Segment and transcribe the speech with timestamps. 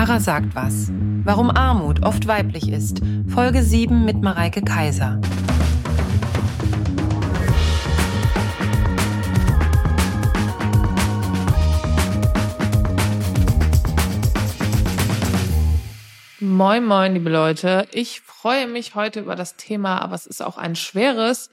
[0.00, 0.90] Tara sagt was.
[1.24, 3.02] Warum Armut oft weiblich ist.
[3.28, 5.20] Folge 7 mit Mareike Kaiser.
[16.38, 17.86] Moin, moin, liebe Leute.
[17.92, 21.50] Ich freue mich heute über das Thema, aber es ist auch ein schweres,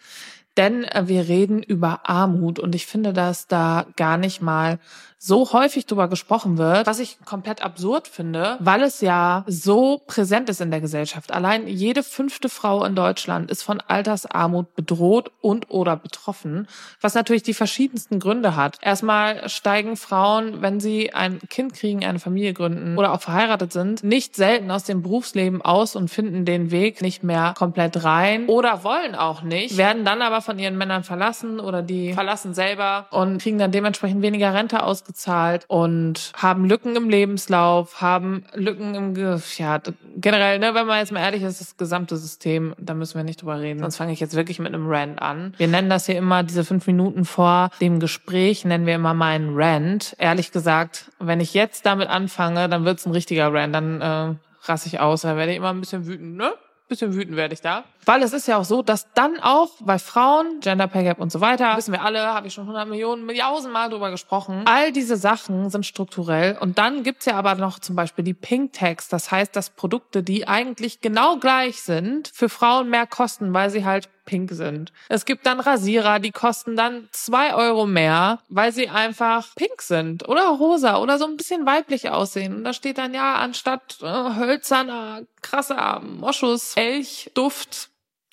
[0.55, 4.79] denn wir reden über Armut und ich finde, dass da gar nicht mal
[5.19, 10.47] so häufig drüber gesprochen wird, was ich komplett absurd finde, weil es ja so präsent
[10.49, 11.31] ist in der Gesellschaft.
[11.31, 16.67] Allein jede fünfte Frau in Deutschland ist von Altersarmut bedroht und oder betroffen,
[17.01, 18.77] was natürlich die verschiedensten Gründe hat.
[18.81, 24.03] Erstmal steigen Frauen, wenn sie ein Kind kriegen, eine Familie gründen oder auch verheiratet sind,
[24.03, 28.83] nicht selten aus dem Berufsleben aus und finden den Weg nicht mehr komplett rein oder
[28.83, 33.41] wollen auch nicht, werden dann aber von ihren Männern verlassen oder die verlassen selber und
[33.41, 39.15] kriegen dann dementsprechend weniger Rente aus ausgezahlt und haben Lücken im Lebenslauf, haben Lücken im,
[39.57, 39.81] ja,
[40.17, 43.41] generell, ne, wenn man jetzt mal ehrlich ist, das gesamte System, da müssen wir nicht
[43.41, 43.79] drüber reden.
[43.79, 45.53] Sonst fange ich jetzt wirklich mit einem Rant an.
[45.57, 49.51] Wir nennen das hier immer, diese fünf Minuten vor dem Gespräch, nennen wir immer meinen
[49.55, 50.15] Rant.
[50.19, 54.87] Ehrlich gesagt, wenn ich jetzt damit anfange, dann wird's ein richtiger Rant, dann äh, rasse
[54.87, 56.53] ich aus, da werde ich immer ein bisschen wütend, ne?
[56.87, 57.83] bisschen wütend werde ich da.
[58.07, 61.29] Weil es ist ja auch so, dass dann auch bei Frauen, Gender Pay Gap und
[61.29, 64.61] so weiter, wissen wir alle, habe ich schon 100 Millionen, Milliarden Mal drüber gesprochen.
[64.63, 66.57] All diese Sachen sind strukturell.
[66.57, 69.09] Und dann gibt's ja aber noch zum Beispiel die Pink Tax.
[69.09, 73.83] Das heißt, dass Produkte, die eigentlich genau gleich sind, für Frauen mehr kosten, weil sie
[73.83, 74.93] halt pink sind.
[75.09, 80.27] Es gibt dann Rasierer, die kosten dann zwei Euro mehr, weil sie einfach pink sind
[80.29, 82.55] oder rosa oder so ein bisschen weiblich aussehen.
[82.55, 87.89] Und da steht dann ja anstatt äh, hölzerner, krasser Moschus, Elch, Duft,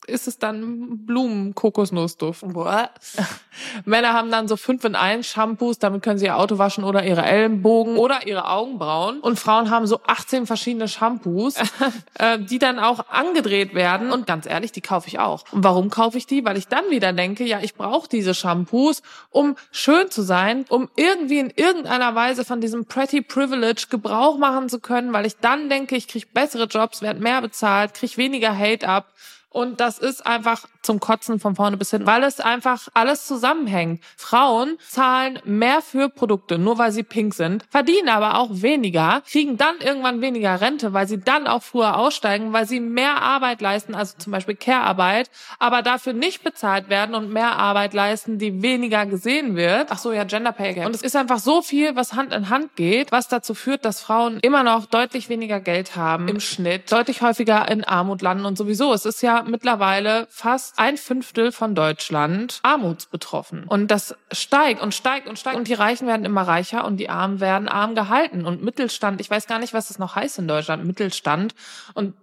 [0.06, 2.52] ist es dann Blumen, Kokosnussduft.
[2.52, 2.90] Boah.
[3.84, 7.04] Männer haben dann so fünf in eins Shampoos, damit können sie ihr Auto waschen oder
[7.04, 9.20] ihre Ellenbogen oder ihre Augenbrauen.
[9.20, 11.56] Und Frauen haben so 18 verschiedene Shampoos,
[12.18, 14.12] äh, die dann auch angedreht werden.
[14.12, 15.44] Und ganz ehrlich, die kaufe ich auch.
[15.52, 16.44] Und warum kaufe ich die?
[16.44, 20.88] Weil ich dann wieder denke, ja, ich brauche diese Shampoos, um schön zu sein, um
[20.96, 25.68] irgendwie in irgendeiner Weise von diesem Pretty Privilege Gebrauch machen zu können, weil ich dann
[25.68, 29.06] denke, ich kriege bessere Jobs, werde mehr bezahlt, kriege weniger Hate ab
[29.54, 34.02] und das ist einfach zum Kotzen von vorne bis hin, weil es einfach alles zusammenhängt.
[34.16, 39.56] Frauen zahlen mehr für Produkte, nur weil sie pink sind, verdienen aber auch weniger, kriegen
[39.56, 43.94] dann irgendwann weniger Rente, weil sie dann auch früher aussteigen, weil sie mehr Arbeit leisten,
[43.94, 49.06] also zum Beispiel Care-Arbeit, aber dafür nicht bezahlt werden und mehr Arbeit leisten, die weniger
[49.06, 49.86] gesehen wird.
[49.90, 50.86] Ach so, ja, Gender Pay Gap.
[50.86, 54.00] Und es ist einfach so viel, was Hand in Hand geht, was dazu führt, dass
[54.00, 58.58] Frauen immer noch deutlich weniger Geld haben im Schnitt, deutlich häufiger in Armut landen und
[58.58, 58.92] sowieso.
[58.92, 63.64] Es ist ja mittlerweile fast ein Fünftel von Deutschland armutsbetroffen.
[63.64, 65.56] Und das steigt und steigt und steigt.
[65.56, 68.46] Und die Reichen werden immer reicher und die Armen werden arm gehalten.
[68.46, 71.54] Und Mittelstand, ich weiß gar nicht, was das noch heißt in Deutschland, Mittelstand.
[71.94, 72.14] Und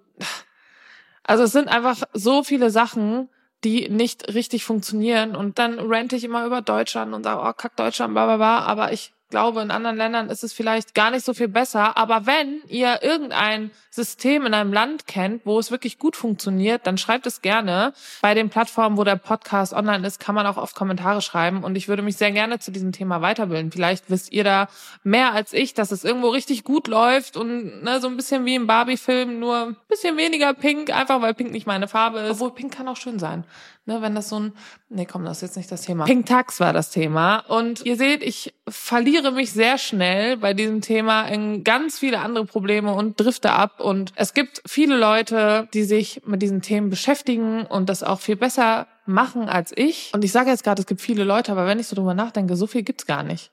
[1.24, 3.30] also es sind einfach so viele Sachen,
[3.64, 5.36] die nicht richtig funktionieren.
[5.36, 8.60] Und dann rente ich immer über Deutschland und sage, oh, kack Deutschland, bla, bla, bla.
[8.60, 11.98] Aber ich glaube, in anderen Ländern ist es vielleicht gar nicht so viel besser.
[11.98, 16.98] Aber wenn ihr irgendein System in einem Land kennt, wo es wirklich gut funktioniert, dann
[16.98, 17.94] schreibt es gerne.
[18.22, 21.64] Bei den Plattformen, wo der Podcast online ist, kann man auch oft Kommentare schreiben.
[21.64, 23.72] Und ich würde mich sehr gerne zu diesem Thema weiterbilden.
[23.72, 24.70] Vielleicht wisst ihr da
[25.04, 28.56] mehr als ich, dass es irgendwo richtig gut läuft und ne, so ein bisschen wie
[28.56, 32.32] im Barbie-Film, nur ein bisschen weniger pink, einfach weil pink nicht meine Farbe ist.
[32.32, 33.44] Obwohl pink kann auch schön sein.
[33.88, 34.54] Ne, wenn das so ein,
[34.90, 36.06] nee, komm, das ist jetzt nicht das Thema.
[36.06, 37.40] Pink Tax war das Thema.
[37.48, 42.46] Und ihr seht, ich verliere mich sehr schnell bei diesem Thema in ganz viele andere
[42.46, 43.81] Probleme und drifte ab.
[43.82, 48.36] Und es gibt viele Leute, die sich mit diesen Themen beschäftigen und das auch viel
[48.36, 50.12] besser machen als ich.
[50.14, 52.56] Und ich sage jetzt gerade, es gibt viele Leute, aber wenn ich so drüber nachdenke,
[52.56, 53.52] so viel gibt's gar nicht.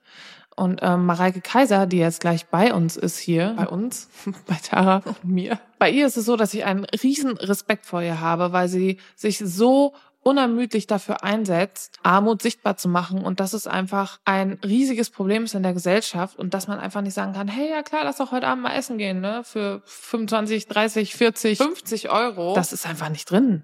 [0.55, 4.09] Und ähm, Mareike Kaiser, die jetzt gleich bei uns ist hier, bei uns,
[4.47, 5.57] bei Tara und mir.
[5.77, 8.97] Bei ihr ist es so, dass ich einen riesen Respekt vor ihr habe, weil sie
[9.15, 15.09] sich so unermüdlich dafür einsetzt, Armut sichtbar zu machen und dass es einfach ein riesiges
[15.09, 18.03] Problem ist in der Gesellschaft und dass man einfach nicht sagen kann, hey, ja klar,
[18.03, 22.53] lass doch heute Abend mal essen gehen, ne, für 25, 30, 40, 50 Euro.
[22.53, 23.63] Das ist einfach nicht drin.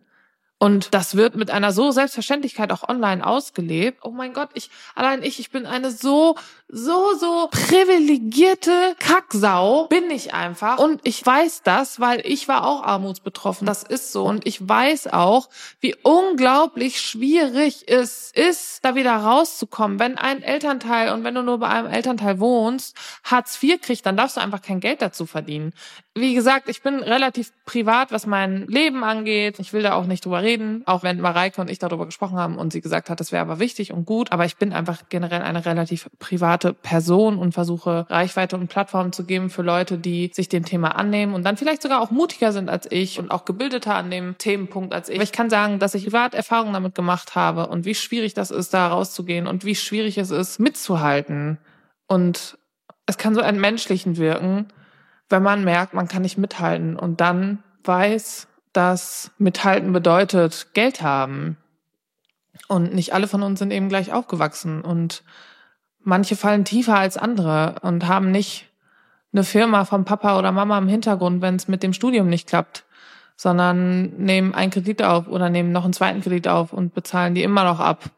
[0.57, 3.99] Und das wird mit einer so Selbstverständlichkeit auch online ausgelebt.
[4.03, 6.35] Oh mein Gott, ich, allein ich, ich bin eine so,
[6.69, 10.79] so, so privilegierte Kacksau, bin ich einfach.
[10.79, 13.67] Und ich weiß das, weil ich war auch armutsbetroffen.
[13.67, 14.23] Das ist so.
[14.23, 15.49] Und ich weiß auch,
[15.81, 19.99] wie unglaublich schwierig es ist, da wieder rauszukommen.
[19.99, 24.15] Wenn ein Elternteil und wenn du nur bei einem Elternteil wohnst, Hartz IV kriegt, dann
[24.15, 25.73] darfst du einfach kein Geld dazu verdienen.
[26.17, 29.59] Wie gesagt, ich bin relativ privat, was mein Leben angeht.
[29.59, 32.37] Ich will da auch nicht drüber reden reden, auch wenn Mareike und ich darüber gesprochen
[32.37, 34.31] haben und sie gesagt hat, das wäre aber wichtig und gut.
[34.31, 39.25] Aber ich bin einfach generell eine relativ private Person und versuche Reichweite und Plattformen zu
[39.25, 42.69] geben für Leute, die sich dem Thema annehmen und dann vielleicht sogar auch mutiger sind
[42.69, 45.15] als ich und auch gebildeter an dem Themenpunkt als ich.
[45.15, 48.51] Aber ich kann sagen, dass ich privat Erfahrungen damit gemacht habe und wie schwierig das
[48.51, 51.57] ist, da rauszugehen und wie schwierig es ist, mitzuhalten.
[52.07, 52.57] Und
[53.05, 54.67] es kann so entmenschlichen wirken,
[55.29, 61.57] wenn man merkt, man kann nicht mithalten und dann weiß, dass mithalten bedeutet Geld haben.
[62.67, 65.23] Und nicht alle von uns sind eben gleich aufgewachsen und
[66.03, 68.67] manche fallen tiefer als andere und haben nicht
[69.33, 72.85] eine Firma vom Papa oder Mama im Hintergrund, wenn es mit dem Studium nicht klappt,
[73.35, 77.43] sondern nehmen einen Kredit auf oder nehmen noch einen zweiten Kredit auf und bezahlen die
[77.43, 78.11] immer noch ab.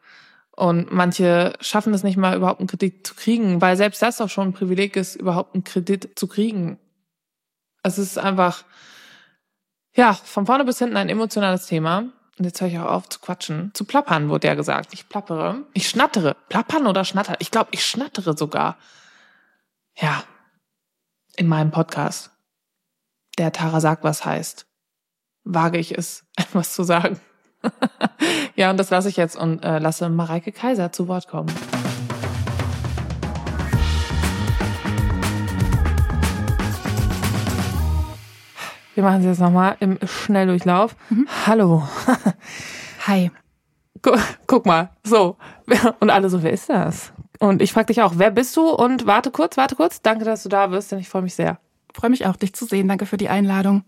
[0.52, 4.28] Und manche schaffen es nicht mal, überhaupt einen Kredit zu kriegen, weil selbst das doch
[4.28, 6.78] schon ein Privileg ist, überhaupt einen Kredit zu kriegen.
[7.82, 8.64] Es ist einfach,
[9.98, 12.04] ja, von vorne bis hinten ein emotionales Thema.
[12.38, 13.72] Und jetzt höre ich auch auf zu quatschen.
[13.74, 14.94] Zu plappern, wurde ja gesagt.
[14.94, 15.64] Ich plappere.
[15.74, 16.36] Ich schnattere.
[16.48, 17.34] Plappern oder schnattern?
[17.40, 18.76] Ich glaube, ich schnattere sogar.
[19.96, 20.22] Ja.
[21.36, 22.30] In meinem Podcast.
[23.38, 24.66] Der Tara sagt, was heißt.
[25.42, 27.18] Wage ich es, etwas zu sagen.
[28.54, 31.52] ja, und das lasse ich jetzt und äh, lasse Mareike Kaiser zu Wort kommen.
[38.98, 40.96] Wir machen es jetzt nochmal im Schnelldurchlauf.
[41.08, 41.28] Mhm.
[41.46, 41.86] Hallo.
[43.06, 43.30] Hi.
[44.02, 44.18] Guck,
[44.48, 45.36] guck mal, so.
[46.00, 47.12] Und alle so, wer ist das?
[47.38, 48.68] Und ich frage dich auch, wer bist du?
[48.68, 50.02] Und warte kurz, warte kurz.
[50.02, 51.60] Danke, dass du da bist, denn ich freue mich sehr.
[51.94, 52.88] Freue mich auch, dich zu sehen.
[52.88, 53.84] Danke für die Einladung.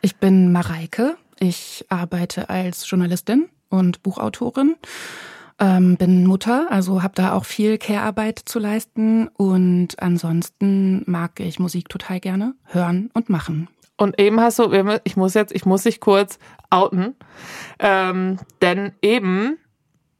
[0.00, 1.14] Ich bin Mareike.
[1.38, 4.74] Ich arbeite als Journalistin und Buchautorin.
[5.60, 9.28] Ähm, bin Mutter, also habe da auch viel Care-Arbeit zu leisten.
[9.28, 13.68] Und ansonsten mag ich Musik total gerne hören und machen.
[13.98, 14.72] Und eben hast du,
[15.04, 16.38] ich muss jetzt, ich muss dich kurz
[16.70, 17.16] outen,
[17.80, 19.58] ähm, denn eben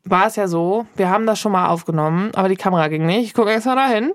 [0.05, 3.27] war es ja so, wir haben das schon mal aufgenommen, aber die Kamera ging nicht.
[3.27, 4.13] Ich gucke extra dahin.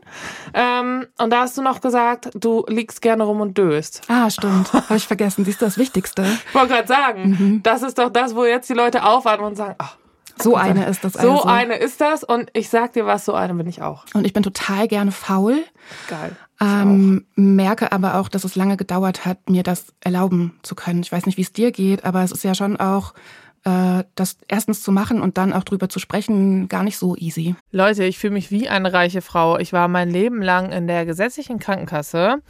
[0.54, 4.02] Ähm, und da hast du noch gesagt, du liegst gerne rum und döst.
[4.08, 4.74] Ah, stimmt.
[4.74, 5.46] Habe ich vergessen.
[5.46, 6.26] Siehst du das Wichtigste?
[6.48, 7.64] Ich wollte gerade sagen, mhm.
[7.64, 9.98] das ist doch das, wo jetzt die Leute aufatmen und sagen, ach,
[10.42, 11.38] so eine ist das also.
[11.38, 14.06] So eine ist das und ich sag dir was, so eine bin ich auch.
[14.14, 15.64] Und ich bin total gerne faul.
[16.08, 16.36] Geil.
[16.62, 21.02] Ähm, merke aber auch, dass es lange gedauert hat, mir das erlauben zu können.
[21.02, 23.14] Ich weiß nicht, wie es dir geht, aber es ist ja schon auch
[23.64, 27.56] das erstens zu machen und dann auch drüber zu sprechen, gar nicht so easy.
[27.72, 29.58] Leute, ich fühle mich wie eine reiche Frau.
[29.58, 32.42] Ich war mein Leben lang in der gesetzlichen Krankenkasse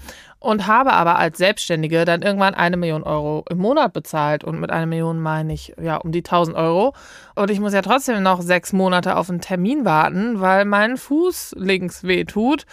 [0.43, 4.43] und habe aber als Selbstständige dann irgendwann eine Million Euro im Monat bezahlt.
[4.43, 6.93] Und mit einer Million meine ich ja um die 1000 Euro.
[7.35, 11.55] Und ich muss ja trotzdem noch sechs Monate auf einen Termin warten, weil mein Fuß
[11.57, 12.65] links weh tut.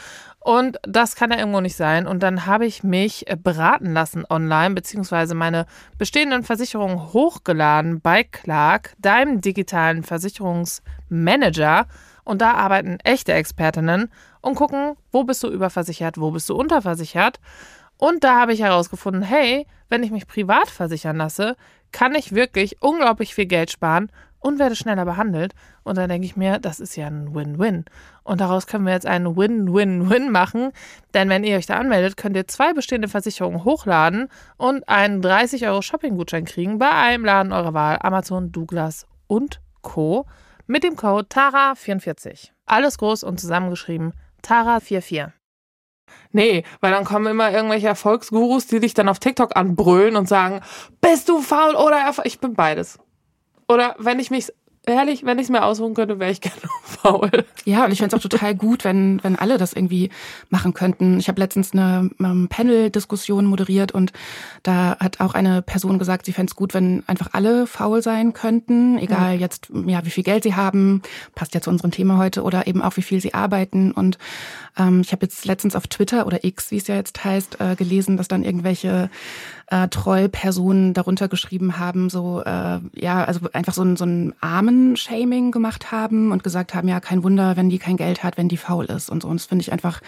[0.42, 2.06] Und das kann ja irgendwo nicht sein.
[2.06, 5.66] Und dann habe ich mich äh, beraten lassen online, beziehungsweise meine
[5.98, 11.87] bestehenden Versicherungen hochgeladen bei Clark, deinem digitalen Versicherungsmanager.
[12.25, 14.10] Und da arbeiten echte Expertinnen
[14.40, 17.38] und gucken, wo bist du überversichert, wo bist du unterversichert.
[17.98, 21.56] Und da habe ich herausgefunden, hey, wenn ich mich privat versichern lasse,
[21.92, 24.10] kann ich wirklich unglaublich viel Geld sparen
[24.40, 25.54] und werde schneller behandelt.
[25.84, 27.84] Und dann denke ich mir, das ist ja ein Win-Win.
[28.25, 30.72] Und daraus können wir jetzt einen Win-Win-Win machen.
[31.14, 35.66] Denn wenn ihr euch da anmeldet, könnt ihr zwei bestehende Versicherungen hochladen und einen 30
[35.69, 40.26] Euro Shopping-Gutschein kriegen bei einem Laden eurer Wahl, Amazon, Douglas und Co.
[40.66, 42.50] mit dem Code TARA44.
[42.66, 45.32] Alles groß und zusammengeschrieben, TARA44.
[46.32, 50.61] Nee, weil dann kommen immer irgendwelche Erfolgsgurus, die dich dann auf TikTok anbrüllen und sagen,
[51.00, 52.35] bist du faul oder erfolgreich?
[52.35, 52.99] Ich bin beides.
[53.71, 54.49] Oder wenn ich mich
[54.85, 57.31] ehrlich, wenn ich es mir ausruhen könnte, wäre ich gerne faul.
[57.65, 60.11] Ja, und ich fände es auch total gut, wenn, wenn alle das irgendwie
[60.49, 61.19] machen könnten.
[61.19, 64.12] Ich habe letztens eine ähm, Panel-Diskussion moderiert und
[64.62, 68.33] da hat auch eine Person gesagt, sie fände es gut, wenn einfach alle faul sein
[68.33, 69.41] könnten, egal ja.
[69.41, 71.03] jetzt, ja, wie viel Geld sie haben,
[71.35, 73.93] passt ja zu unserem Thema heute, oder eben auch, wie viel sie arbeiten.
[73.93, 74.19] Und
[74.79, 77.77] ähm, ich habe jetzt letztens auf Twitter oder X, wie es ja jetzt heißt, äh,
[77.77, 79.11] gelesen, dass dann irgendwelche
[79.71, 85.53] äh, Trollpersonen darunter geschrieben haben, so äh, ja, also einfach so ein, so ein Armen-Shaming
[85.53, 88.57] gemacht haben und gesagt haben, ja, kein Wunder, wenn die kein Geld hat, wenn die
[88.57, 89.29] faul ist und so.
[89.29, 90.00] Und das finde ich einfach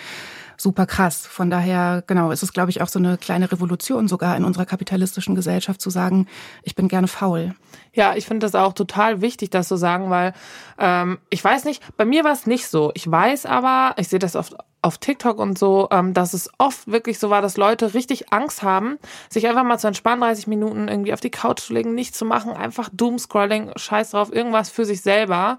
[0.56, 1.26] super krass.
[1.26, 4.66] Von daher, genau, ist es, glaube ich, auch so eine kleine Revolution sogar in unserer
[4.66, 6.26] kapitalistischen Gesellschaft zu sagen,
[6.62, 7.54] ich bin gerne faul.
[7.92, 10.32] Ja, ich finde das auch total wichtig, das zu sagen, weil
[10.78, 12.90] ähm, ich weiß nicht, bei mir war es nicht so.
[12.94, 16.90] Ich weiß aber, ich sehe das oft auf TikTok und so, ähm, dass es oft
[16.90, 20.88] wirklich so war, dass Leute richtig Angst haben, sich einfach mal zu entspannen, 30 Minuten
[20.88, 24.84] irgendwie auf die Couch zu legen, nichts zu machen, einfach Doomscrolling, scheiß drauf, irgendwas für
[24.84, 25.58] sich selber.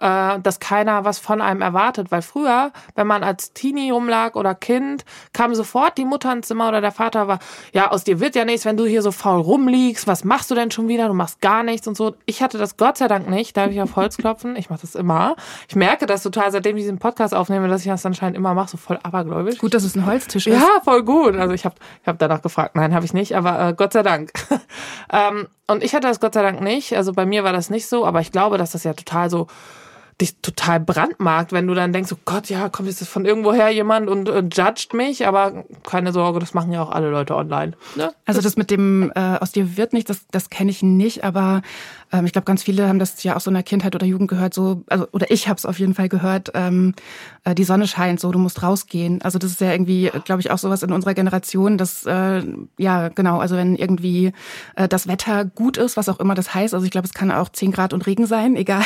[0.00, 2.10] Äh, dass keiner was von einem erwartet.
[2.10, 6.68] Weil früher, wenn man als Teenie rumlag oder Kind, kam sofort die Mutter ins Zimmer
[6.68, 7.38] oder der Vater war,
[7.72, 10.54] ja, aus dir wird ja nichts, wenn du hier so faul rumliegst, was machst du
[10.54, 11.08] denn schon wieder?
[11.08, 12.14] Du machst gar nichts und so.
[12.26, 14.56] Ich hatte das Gott sei Dank nicht, darf ich auf Holz klopfen?
[14.56, 15.36] Ich mache das immer.
[15.68, 18.70] Ich merke das total, seitdem ich diesen Podcast aufnehme, dass ich das anscheinend immer mache,
[18.70, 19.58] so voll abergläubisch.
[19.58, 20.60] Gut, dass es ein Holztisch ist.
[20.60, 21.36] Ja, voll gut.
[21.36, 22.74] Also ich habe ich hab danach gefragt.
[22.74, 24.32] Nein, habe ich nicht, aber äh, Gott sei Dank.
[25.12, 26.96] ähm, und ich hatte das Gott sei Dank nicht.
[26.96, 29.46] Also bei mir war das nicht so, aber ich glaube, dass das ja total so
[30.20, 34.08] dich total brandmarkt, wenn du dann denkst, oh Gott, ja, kommt jetzt von irgendwoher jemand
[34.08, 37.72] und äh, judgt mich, aber keine Sorge, das machen ja auch alle Leute online.
[37.96, 38.12] Ne?
[38.26, 41.62] Also das mit dem äh, aus dir wird nicht, das, das kenne ich nicht, aber
[42.12, 44.28] ähm, ich glaube, ganz viele haben das ja auch so in der Kindheit oder Jugend
[44.28, 46.94] gehört, so, also, oder ich habe es auf jeden Fall gehört, ähm,
[47.44, 49.22] äh, die Sonne scheint, so, du musst rausgehen.
[49.22, 52.42] Also das ist ja irgendwie, glaube ich, auch sowas in unserer Generation, dass, äh,
[52.78, 54.32] ja, genau, also wenn irgendwie
[54.76, 57.30] äh, das Wetter gut ist, was auch immer das heißt, also ich glaube, es kann
[57.30, 58.84] auch 10 Grad und Regen sein, egal.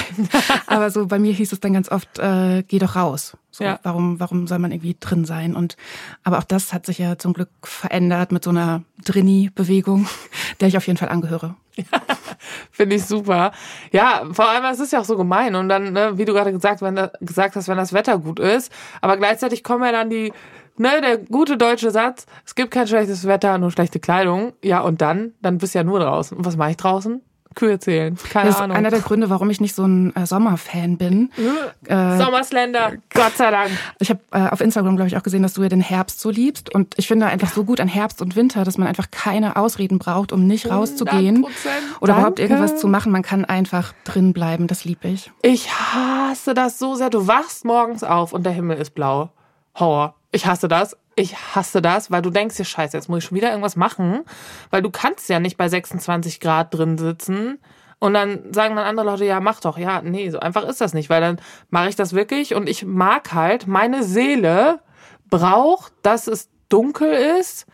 [0.66, 3.36] Aber so bei mir hieß es dann ganz oft, äh, geh doch raus.
[3.54, 3.78] So, ja.
[3.84, 5.54] Warum, warum soll man irgendwie drin sein?
[5.54, 5.76] Und
[6.24, 10.08] aber auch das hat sich ja zum Glück verändert mit so einer Drini-Bewegung,
[10.60, 11.54] der ich auf jeden Fall angehöre.
[12.70, 13.52] Finde ich super.
[13.92, 15.54] Ja, vor allem, es ist ja auch so gemein.
[15.54, 18.72] Und dann, ne, wie du gerade gesagt, wenn, gesagt hast, wenn das Wetter gut ist,
[19.00, 20.32] aber gleichzeitig kommen ja dann die,
[20.76, 24.52] ne, der gute deutsche Satz, es gibt kein schlechtes Wetter, nur schlechte Kleidung.
[24.62, 26.36] Ja, und dann, dann bist du ja nur draußen.
[26.36, 27.22] Und was mache ich draußen?
[27.54, 28.16] Kühe zählen.
[28.30, 28.76] Keine das ist Ahnung.
[28.76, 31.30] einer der Gründe, warum ich nicht so ein äh, Sommerfan bin.
[31.86, 33.70] Äh, Sommersländer, Gott sei Dank.
[33.98, 36.30] Ich habe äh, auf Instagram, glaube ich, auch gesehen, dass du ja den Herbst so
[36.30, 36.74] liebst.
[36.74, 39.98] Und ich finde einfach so gut an Herbst und Winter, dass man einfach keine Ausreden
[39.98, 42.20] braucht, um nicht rauszugehen oder Danke.
[42.20, 43.12] überhaupt irgendwas zu machen.
[43.12, 44.66] Man kann einfach drin bleiben.
[44.66, 45.30] Das liebe ich.
[45.42, 47.10] Ich hasse das so sehr.
[47.10, 49.30] Du wachst morgens auf und der Himmel ist blau.
[49.76, 50.14] Horror.
[50.34, 50.96] Ich hasse das.
[51.14, 54.24] Ich hasse das, weil du denkst dir, scheiße, jetzt muss ich schon wieder irgendwas machen,
[54.70, 57.60] weil du kannst ja nicht bei 26 Grad drin sitzen.
[58.00, 59.78] Und dann sagen dann andere Leute, ja, mach doch.
[59.78, 62.84] Ja, nee, so einfach ist das nicht, weil dann mache ich das wirklich und ich
[62.84, 64.80] mag halt, meine Seele
[65.30, 67.66] braucht, dass es dunkel ist,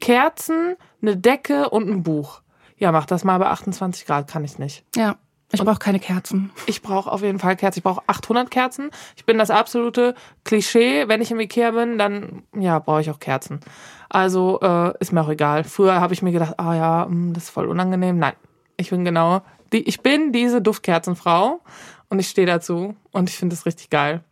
[0.00, 2.40] Kerzen, eine Decke und ein Buch.
[2.78, 4.86] Ja, mach das mal bei 28 Grad, kann ich nicht.
[4.96, 5.16] Ja.
[5.60, 6.50] Ich brauche keine Kerzen.
[6.66, 7.80] Ich brauche auf jeden Fall Kerzen.
[7.80, 8.90] Ich brauche 800 Kerzen.
[9.16, 11.08] Ich bin das absolute Klischee.
[11.08, 13.60] Wenn ich im Ikea bin, dann ja brauche ich auch Kerzen.
[14.08, 15.64] Also äh, ist mir auch egal.
[15.64, 18.18] Früher habe ich mir gedacht, ah ja, mh, das ist voll unangenehm.
[18.18, 18.34] Nein,
[18.76, 19.82] ich bin genau die.
[19.82, 21.60] Ich bin diese Duftkerzenfrau
[22.08, 24.22] und ich stehe dazu und ich finde es richtig geil.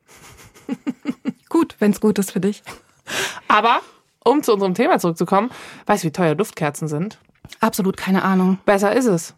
[1.48, 2.62] gut, wenn es gut ist für dich.
[3.48, 3.80] Aber
[4.24, 5.50] um zu unserem Thema zurückzukommen,
[5.86, 7.18] weißt du, wie teuer Duftkerzen sind?
[7.60, 8.58] Absolut keine Ahnung.
[8.64, 9.34] Besser ist es.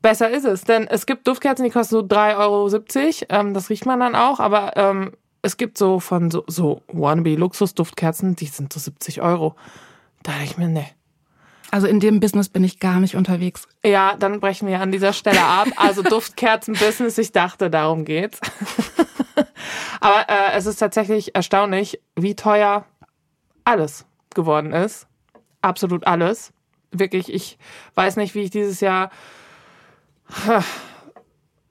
[0.00, 3.40] Besser ist es, denn es gibt Duftkerzen, die kosten so 3,70 Euro.
[3.40, 5.12] Ähm, das riecht man dann auch, aber ähm,
[5.42, 9.54] es gibt so von so, so Wannabe-Luxus-Duftkerzen, die sind so 70 Euro.
[10.22, 10.86] Da dachte ich mir, ne.
[11.70, 13.68] Also in dem Business bin ich gar nicht unterwegs.
[13.84, 15.68] Ja, dann brechen wir an dieser Stelle ab.
[15.76, 18.40] Also Duftkerzen-Business, ich dachte, darum geht's.
[20.00, 22.86] aber äh, es ist tatsächlich erstaunlich, wie teuer
[23.64, 25.06] alles geworden ist.
[25.60, 26.52] Absolut alles.
[26.90, 27.58] Wirklich, ich
[27.94, 29.10] weiß nicht, wie ich dieses Jahr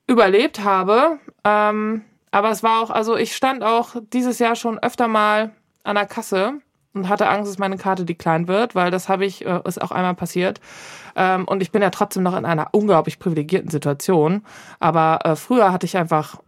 [0.08, 1.20] überlebt habe.
[1.44, 5.52] Ähm, aber es war auch, also ich stand auch dieses Jahr schon öfter mal
[5.84, 6.62] an der Kasse
[6.94, 9.92] und hatte Angst, dass meine Karte declined wird, weil das habe ich, äh, ist auch
[9.92, 10.60] einmal passiert.
[11.16, 14.44] Ähm, und ich bin ja trotzdem noch in einer unglaublich privilegierten Situation.
[14.80, 16.42] Aber äh, früher hatte ich einfach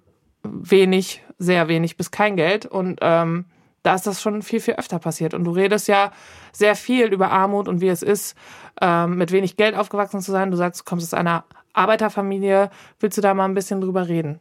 [0.44, 3.46] wenig, sehr wenig bis kein Geld und ähm,
[3.84, 5.34] da ist das schon viel, viel öfter passiert.
[5.34, 6.12] Und du redest ja
[6.52, 8.36] sehr viel über Armut und wie es ist,
[8.82, 10.52] ähm, mit wenig Geld aufgewachsen zu sein.
[10.52, 11.46] Du sagst, du kommst aus einer
[11.80, 12.70] Arbeiterfamilie.
[13.00, 14.40] Willst du da mal ein bisschen drüber reden?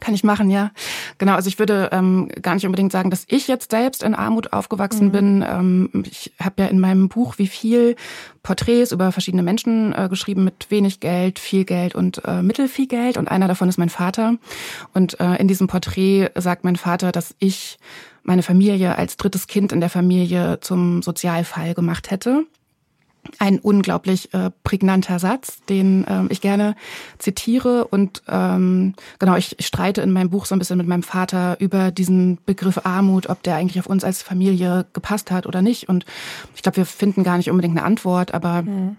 [0.00, 0.70] Kann ich machen, ja.
[1.18, 4.52] Genau, also ich würde ähm, gar nicht unbedingt sagen, dass ich jetzt selbst in Armut
[4.52, 5.12] aufgewachsen mhm.
[5.12, 5.44] bin.
[5.46, 7.96] Ähm, ich habe ja in meinem Buch wie viel
[8.42, 13.16] Porträts über verschiedene Menschen äh, geschrieben mit wenig Geld, viel Geld und äh, mittelfiel Geld.
[13.16, 14.36] Und einer davon ist mein Vater.
[14.94, 17.78] Und äh, in diesem Porträt sagt mein Vater, dass ich
[18.22, 22.46] meine Familie als drittes Kind in der Familie zum Sozialfall gemacht hätte
[23.38, 26.74] ein unglaublich äh, prägnanter Satz, den ähm, ich gerne
[27.18, 27.86] zitiere.
[27.86, 31.90] Und ähm, genau, ich, streite in meinem Buch so ein bisschen mit meinem Vater über
[31.90, 35.88] diesen Begriff Armut, ob der eigentlich auf uns als Familie gepasst hat oder nicht.
[35.88, 36.04] Und
[36.56, 38.96] ich glaube, wir finden gar nicht unbedingt eine Antwort, aber mhm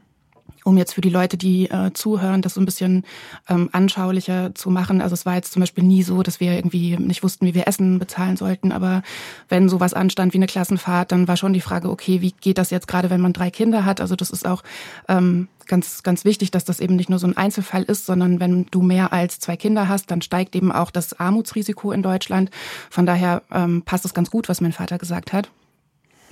[0.63, 3.03] um jetzt für die Leute, die äh, zuhören, das so ein bisschen
[3.50, 5.01] ähm, anschaulicher zu machen.
[5.01, 7.67] Also es war jetzt zum Beispiel nie so, dass wir irgendwie nicht wussten, wie wir
[7.67, 8.72] Essen bezahlen sollten.
[8.72, 9.03] Aber
[9.50, 12.70] wenn sowas anstand wie eine Klassenfahrt, dann war schon die Frage, okay, wie geht das
[12.70, 14.01] jetzt gerade, wenn man drei Kinder hat?
[14.01, 14.63] Also das ist auch
[15.08, 18.65] ähm, ganz, ganz wichtig, dass das eben nicht nur so ein Einzelfall ist, sondern wenn
[18.72, 22.50] du mehr als zwei Kinder hast, dann steigt eben auch das Armutsrisiko in Deutschland.
[22.89, 25.50] Von daher ähm, passt es ganz gut, was mein Vater gesagt hat.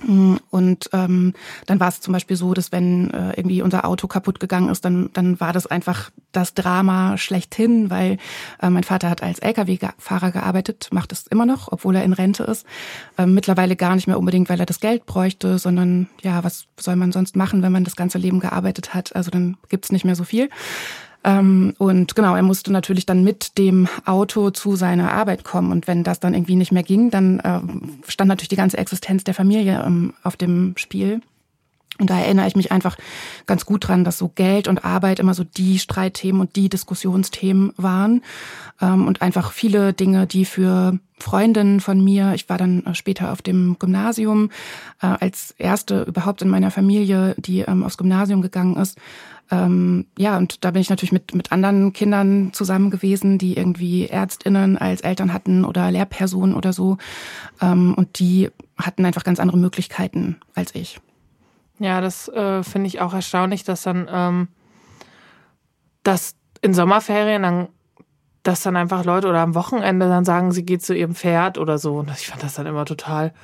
[0.04, 1.34] Mm, und ähm,
[1.66, 4.84] dann war es zum Beispiel so, dass wenn äh, irgendwie unser Auto kaputt gegangen ist,
[4.84, 8.18] dann, dann war das einfach das Drama schlechthin, weil
[8.60, 12.44] äh, mein Vater hat als Lkw-Fahrer gearbeitet, macht es immer noch, obwohl er in Rente
[12.44, 12.66] ist.
[13.18, 16.96] Äh, mittlerweile gar nicht mehr unbedingt, weil er das Geld bräuchte, sondern ja, was soll
[16.96, 19.14] man sonst machen, wenn man das ganze Leben gearbeitet hat?
[19.14, 20.48] Also dann gibt's nicht mehr so viel.
[21.24, 25.70] Ähm, und genau, er musste natürlich dann mit dem Auto zu seiner Arbeit kommen.
[25.70, 27.60] Und wenn das dann irgendwie nicht mehr ging, dann äh,
[28.08, 31.20] stand natürlich die ganze Existenz der Familie ähm, auf dem Spiel.
[31.98, 32.96] Und da erinnere ich mich einfach
[33.46, 37.74] ganz gut dran, dass so Geld und Arbeit immer so die Streitthemen und die Diskussionsthemen
[37.76, 38.22] waren.
[38.80, 43.30] Ähm, und einfach viele Dinge, die für Freundinnen von mir, ich war dann äh, später
[43.30, 44.50] auf dem Gymnasium,
[45.00, 48.98] äh, als erste überhaupt in meiner Familie, die ähm, aufs Gymnasium gegangen ist,
[49.52, 54.06] ähm, ja, und da bin ich natürlich mit, mit anderen Kindern zusammen gewesen, die irgendwie
[54.06, 56.96] ÄrztInnen als Eltern hatten oder Lehrpersonen oder so.
[57.60, 61.00] Ähm, und die hatten einfach ganz andere Möglichkeiten als ich.
[61.78, 64.48] Ja, das äh, finde ich auch erstaunlich, dass dann, ähm,
[66.02, 67.68] dass in Sommerferien dann,
[68.44, 71.76] dass dann einfach Leute oder am Wochenende dann sagen, sie geht zu ihrem Pferd oder
[71.76, 71.96] so.
[71.96, 73.34] Und ich fand das dann immer total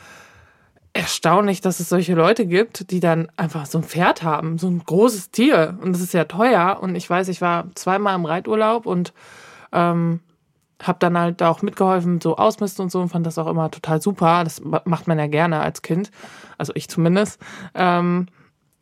[0.99, 4.83] erstaunlich, dass es solche Leute gibt, die dann einfach so ein Pferd haben, so ein
[4.85, 5.78] großes Tier.
[5.81, 6.78] Und das ist ja teuer.
[6.81, 9.12] Und ich weiß, ich war zweimal im Reiturlaub und
[9.71, 10.19] ähm,
[10.83, 14.02] habe dann halt auch mitgeholfen, so ausmisten und so und fand das auch immer total
[14.02, 14.43] super.
[14.43, 16.11] Das macht man ja gerne als Kind,
[16.59, 17.40] also ich zumindest.
[17.75, 18.26] Ähm,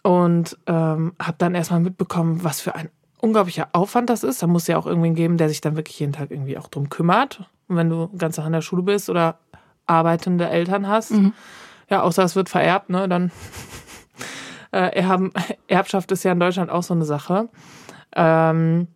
[0.02, 2.88] und ähm, habe dann erstmal mitbekommen, was für ein
[3.20, 4.42] unglaublicher Aufwand das ist.
[4.42, 6.88] Da muss ja auch irgendwen geben, der sich dann wirklich jeden Tag irgendwie auch drum
[6.88, 7.44] kümmert.
[7.68, 9.38] Und wenn du ganz nach in der Schule bist oder
[9.86, 11.34] arbeitende Eltern hast, mhm
[11.88, 13.30] ja, außer es wird vererbt, ne, dann
[14.72, 15.32] äh, Erben,
[15.68, 17.48] Erbschaft ist ja in Deutschland auch so eine Sache.
[18.14, 18.88] Ähm,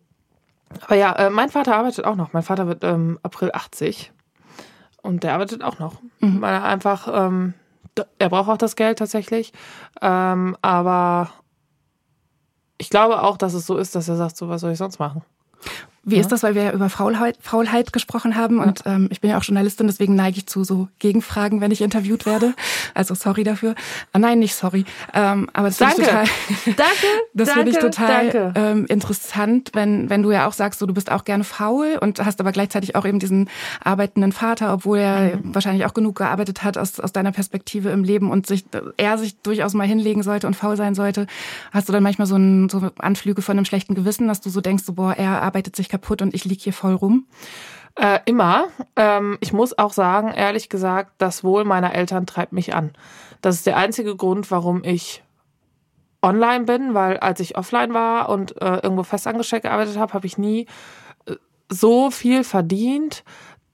[0.81, 2.33] aber ja, äh, mein Vater arbeitet auch noch.
[2.33, 4.11] Mein Vater wird ähm, April 80
[5.01, 6.41] und der arbeitet auch noch, mhm.
[6.41, 7.53] weil er einfach, ähm,
[8.19, 9.51] er braucht auch das Geld tatsächlich,
[10.01, 11.29] ähm, aber
[12.77, 14.99] ich glaube auch, dass es so ist, dass er sagt, so was soll ich sonst
[14.99, 15.23] machen?
[16.03, 16.21] Wie ja.
[16.21, 18.63] ist das, weil wir ja über Faulheit, Faulheit gesprochen haben ja.
[18.63, 21.81] und ähm, ich bin ja auch Journalistin, deswegen neige ich zu so Gegenfragen, wenn ich
[21.81, 22.53] interviewt werde.
[22.95, 23.75] Also sorry dafür.
[24.11, 24.85] Ah, nein, nicht sorry.
[25.13, 26.25] Ähm, aber das finde ich total,
[26.65, 30.93] danke, das finde ich total ähm, interessant, wenn wenn du ja auch sagst, so du
[30.93, 33.47] bist auch gerne faul und hast aber gleichzeitig auch eben diesen
[33.83, 35.53] arbeitenden Vater, obwohl er mhm.
[35.53, 38.65] wahrscheinlich auch genug gearbeitet hat aus aus deiner Perspektive im Leben und sich
[38.97, 41.27] er sich durchaus mal hinlegen sollte und faul sein sollte.
[41.71, 44.61] Hast du dann manchmal so, ein, so Anflüge von einem schlechten Gewissen, dass du so
[44.61, 47.27] denkst, so boah, er arbeitet sich kaputt und ich lieg hier voll rum?
[47.95, 48.67] Äh, immer.
[48.95, 52.93] Ähm, ich muss auch sagen, ehrlich gesagt, das Wohl meiner Eltern treibt mich an.
[53.41, 55.23] Das ist der einzige Grund, warum ich
[56.21, 60.37] online bin, weil als ich offline war und äh, irgendwo festangestellt gearbeitet habe, habe ich
[60.37, 60.67] nie
[61.25, 61.35] äh,
[61.69, 63.23] so viel verdient,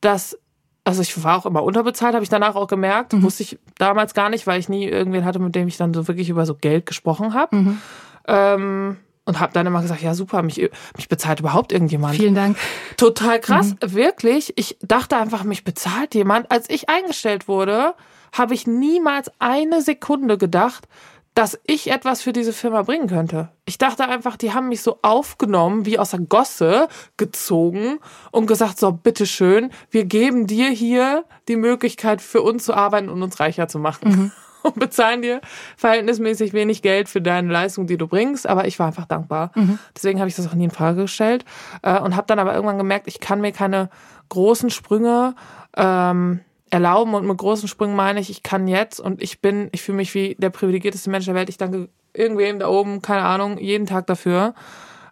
[0.02, 0.38] dass
[0.84, 3.12] also ich war auch immer unterbezahlt, habe ich danach auch gemerkt.
[3.12, 3.24] Mhm.
[3.24, 6.08] Wusste ich damals gar nicht, weil ich nie irgendwen hatte, mit dem ich dann so
[6.08, 7.56] wirklich über so Geld gesprochen habe.
[7.58, 7.82] Mhm.
[8.26, 12.16] Ähm, und habe dann immer gesagt, ja super, mich, mich bezahlt überhaupt irgendjemand.
[12.16, 12.58] Vielen Dank.
[12.96, 13.94] Total krass, mhm.
[13.94, 14.54] wirklich.
[14.56, 16.50] Ich dachte einfach, mich bezahlt jemand.
[16.50, 17.94] Als ich eingestellt wurde,
[18.32, 20.88] habe ich niemals eine Sekunde gedacht,
[21.34, 23.50] dass ich etwas für diese Firma bringen könnte.
[23.66, 26.88] Ich dachte einfach, die haben mich so aufgenommen, wie aus der Gosse
[27.18, 28.00] gezogen
[28.32, 33.22] und gesagt, so, bitteschön, wir geben dir hier die Möglichkeit für uns zu arbeiten und
[33.22, 34.10] uns reicher zu machen.
[34.10, 34.32] Mhm.
[34.74, 35.42] und bezahlen dir
[35.76, 38.48] verhältnismäßig wenig Geld für deine Leistung, die du bringst.
[38.48, 39.52] Aber ich war einfach dankbar.
[39.56, 39.80] Mhm.
[39.96, 41.46] Deswegen habe ich das auch nie in Frage gestellt
[41.82, 43.90] äh, und habe dann aber irgendwann gemerkt, ich kann mir keine
[44.30, 45.36] großen Sprünge
[45.76, 49.82] ähm, erlauben und mit großen Sprüngen meine ich, ich kann jetzt und ich bin, ich
[49.82, 51.50] fühle mich wie der privilegierteste Mensch der Welt.
[51.50, 54.54] Ich danke irgendwem da oben, keine Ahnung, jeden Tag dafür.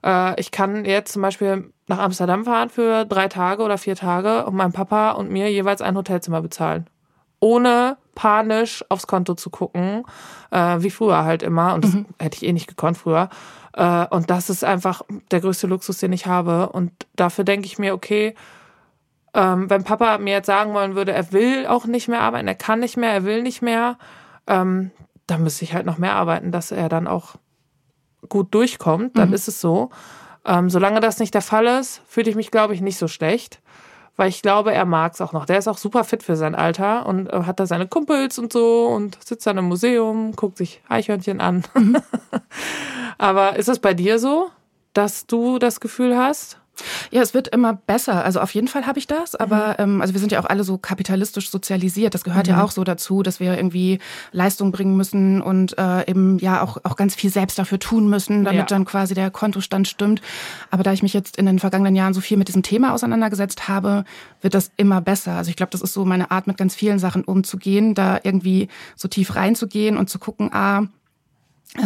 [0.03, 4.45] Äh, ich kann jetzt zum Beispiel nach Amsterdam fahren für drei Tage oder vier Tage
[4.45, 6.89] und meinem Papa und mir jeweils ein Hotelzimmer bezahlen
[7.45, 10.03] ohne panisch aufs Konto zu gucken,
[10.49, 11.75] äh, wie früher halt immer.
[11.75, 12.05] Und das mhm.
[12.19, 13.29] hätte ich eh nicht gekonnt früher.
[13.73, 16.69] Äh, und das ist einfach der größte Luxus, den ich habe.
[16.69, 18.33] Und dafür denke ich mir, okay,
[19.33, 22.55] ähm, wenn Papa mir jetzt sagen wollen würde, er will auch nicht mehr arbeiten, er
[22.55, 23.97] kann nicht mehr, er will nicht mehr,
[24.47, 24.91] ähm,
[25.27, 27.35] dann müsste ich halt noch mehr arbeiten, dass er dann auch
[28.29, 29.17] gut durchkommt.
[29.17, 29.35] Dann mhm.
[29.35, 29.89] ist es so.
[30.45, 33.61] Ähm, solange das nicht der Fall ist, fühle ich mich, glaube ich, nicht so schlecht
[34.15, 35.45] weil ich glaube, er mag es auch noch.
[35.45, 38.53] Der ist auch super fit für sein Alter und äh, hat da seine Kumpels und
[38.53, 41.63] so und sitzt dann im Museum, guckt sich Eichhörnchen an.
[41.73, 41.97] Mhm.
[43.17, 44.49] Aber ist es bei dir so,
[44.93, 46.59] dass du das Gefühl hast?
[47.11, 48.23] Ja, es wird immer besser.
[48.23, 49.95] Also auf jeden Fall habe ich das, aber mhm.
[49.95, 52.13] ähm, also wir sind ja auch alle so kapitalistisch sozialisiert.
[52.13, 52.53] Das gehört mhm.
[52.53, 53.99] ja auch so dazu, dass wir irgendwie
[54.31, 58.43] Leistung bringen müssen und äh, eben ja auch auch ganz viel selbst dafür tun müssen,
[58.43, 58.65] damit ja.
[58.65, 60.21] dann quasi der Kontostand stimmt.
[60.71, 63.67] Aber da ich mich jetzt in den vergangenen Jahren so viel mit diesem Thema auseinandergesetzt
[63.67, 64.03] habe,
[64.41, 65.33] wird das immer besser.
[65.33, 68.67] Also ich glaube, das ist so meine Art, mit ganz vielen Sachen umzugehen, da irgendwie
[68.95, 70.83] so tief reinzugehen und zu gucken, ah,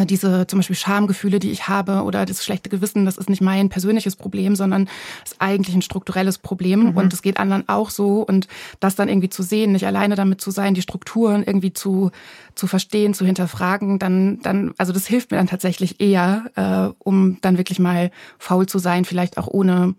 [0.06, 3.70] diese zum Beispiel Schamgefühle, die ich habe oder das schlechte Gewissen, das ist nicht mein
[3.70, 4.88] persönliches Problem, sondern
[5.24, 6.98] ist eigentlich ein strukturelles Problem mhm.
[6.98, 8.48] und es geht anderen auch so und
[8.80, 12.12] das dann irgendwie zu sehen, nicht alleine damit zu sein, die Strukturen irgendwie zu
[12.56, 17.38] zu verstehen, zu hinterfragen, dann dann also das hilft mir dann tatsächlich eher, äh, um
[17.42, 19.96] dann wirklich mal faul zu sein, vielleicht auch ohne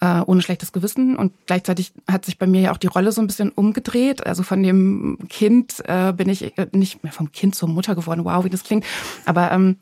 [0.00, 1.16] äh, ohne schlechtes Gewissen.
[1.16, 4.26] Und gleichzeitig hat sich bei mir ja auch die Rolle so ein bisschen umgedreht.
[4.26, 8.24] Also von dem Kind äh, bin ich äh, nicht mehr vom Kind zur Mutter geworden.
[8.24, 8.84] Wow, wie das klingt.
[9.26, 9.76] Aber ähm,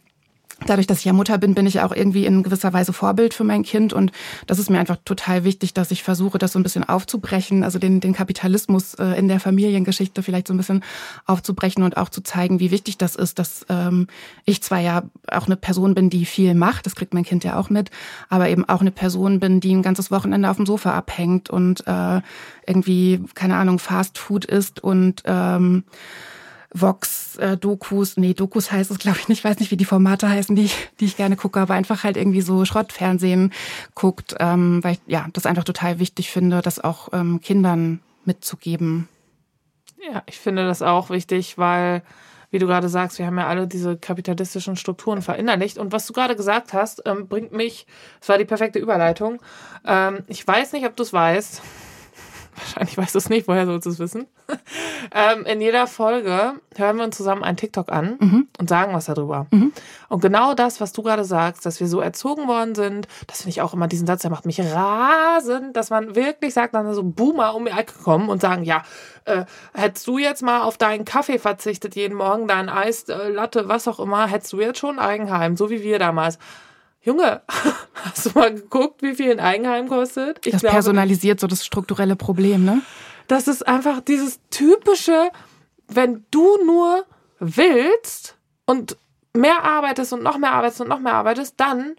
[0.67, 3.45] dadurch, dass ich ja Mutter bin, bin ich auch irgendwie in gewisser Weise Vorbild für
[3.45, 3.93] mein Kind.
[3.93, 4.13] Und
[4.47, 7.79] das ist mir einfach total wichtig, dass ich versuche, das so ein bisschen aufzubrechen, also
[7.79, 10.83] den, den Kapitalismus äh, in der Familiengeschichte vielleicht so ein bisschen
[11.27, 14.09] aufzubrechen und auch zu zeigen, wie wichtig das ist, dass ähm,
[14.45, 17.57] ich zwar ja auch eine Person bin, die viel macht, das kriegt mein Kind ja
[17.57, 17.91] auch mit,
[18.29, 21.87] aber eben auch eine Person bin, die ein ganzes Wochenende auf dem Sofa abhängt und
[21.87, 22.21] äh,
[22.67, 25.85] irgendwie, keine Ahnung, Fast Food isst und ähm,
[26.75, 30.71] Vox-Dokus, nee, Dokus heißt es, glaube ich nicht, weiß nicht, wie die Formate heißen, die,
[31.01, 33.53] die ich gerne gucke, aber einfach halt irgendwie so Schrottfernsehen
[33.95, 39.09] guckt, ähm, weil ich ja das einfach total wichtig finde, das auch ähm, Kindern mitzugeben.
[40.13, 42.03] Ja, ich finde das auch wichtig, weil,
[42.51, 45.79] wie du gerade sagst, wir haben ja alle diese kapitalistischen Strukturen verinnerlicht.
[45.79, 47.87] Und was du gerade gesagt hast, ähm, bringt mich,
[48.21, 49.41] es war die perfekte Überleitung.
[49.87, 51.63] Ähm, ich weiß nicht, ob du es weißt
[52.59, 54.27] wahrscheinlich weißt du es nicht, woher sollst du es wissen?
[55.13, 58.49] ähm, in jeder Folge hören wir uns zusammen einen TikTok an mhm.
[58.59, 59.47] und sagen was darüber.
[59.51, 59.73] Mhm.
[60.09, 63.51] Und genau das, was du gerade sagst, dass wir so erzogen worden sind, das finde
[63.51, 67.03] ich auch immer diesen Satz, der macht mich rasend, dass man wirklich sagt, dann so
[67.03, 68.83] Boomer um die Ecke kommen und sagen, ja,
[69.25, 69.45] äh,
[69.75, 73.87] hättest du jetzt mal auf deinen Kaffee verzichtet jeden Morgen, dein Eis, äh, Latte, was
[73.89, 76.39] auch immer, hättest du jetzt schon Eigenheim, so wie wir damals.
[77.01, 77.43] Junge,
[77.95, 80.45] hast du mal geguckt, wie viel ein Eigenheim kostet?
[80.47, 82.83] Ich das glaube, personalisiert so das strukturelle Problem, ne?
[83.29, 85.31] Das ist einfach dieses typische,
[85.87, 87.05] wenn du nur
[87.39, 88.97] willst und
[89.35, 91.97] mehr arbeitest und noch mehr arbeitest und noch mehr arbeitest, dann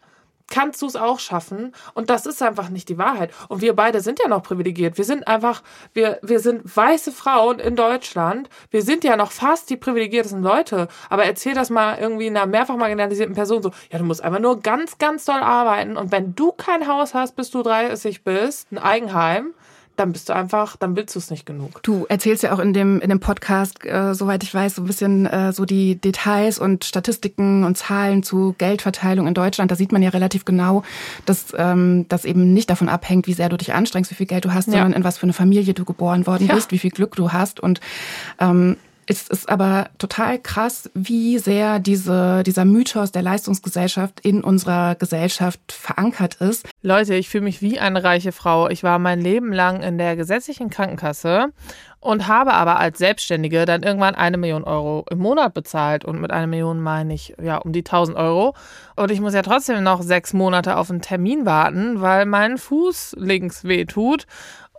[0.49, 1.73] kannst du es auch schaffen.
[1.93, 3.31] Und das ist einfach nicht die Wahrheit.
[3.47, 4.97] Und wir beide sind ja noch privilegiert.
[4.97, 8.49] Wir sind einfach, wir, wir sind weiße Frauen in Deutschland.
[8.71, 10.87] Wir sind ja noch fast die privilegiertesten Leute.
[11.09, 14.59] Aber erzähl das mal irgendwie einer mehrfach marginalisierten Person so, ja, du musst einfach nur
[14.61, 15.97] ganz, ganz doll arbeiten.
[15.97, 19.53] Und wenn du kein Haus hast, bis du 30 bist, ein Eigenheim,
[19.99, 21.83] dann bist du einfach, dann willst du es nicht genug.
[21.83, 24.85] Du erzählst ja auch in dem, in dem Podcast, äh, soweit ich weiß, so ein
[24.85, 29.71] bisschen äh, so die Details und Statistiken und Zahlen zu Geldverteilung in Deutschland.
[29.71, 30.83] Da sieht man ja relativ genau,
[31.25, 34.45] dass ähm, das eben nicht davon abhängt, wie sehr du dich anstrengst, wie viel Geld
[34.45, 34.73] du hast, ja.
[34.73, 36.55] sondern in was für eine Familie du geboren worden ja.
[36.55, 37.59] bist, wie viel Glück du hast.
[37.59, 37.81] Und
[38.39, 38.77] ähm,
[39.11, 45.59] es ist aber total krass, wie sehr diese, dieser Mythos der Leistungsgesellschaft in unserer Gesellschaft
[45.71, 46.69] verankert ist.
[46.83, 48.69] Leute, ich fühle mich wie eine reiche Frau.
[48.69, 51.47] Ich war mein Leben lang in der gesetzlichen Krankenkasse
[51.99, 56.05] und habe aber als Selbstständige dann irgendwann eine Million Euro im Monat bezahlt.
[56.05, 58.53] Und mit einer Million meine ich ja um die 1000 Euro.
[58.95, 63.15] Und ich muss ja trotzdem noch sechs Monate auf einen Termin warten, weil mein Fuß
[63.17, 64.27] links weh tut.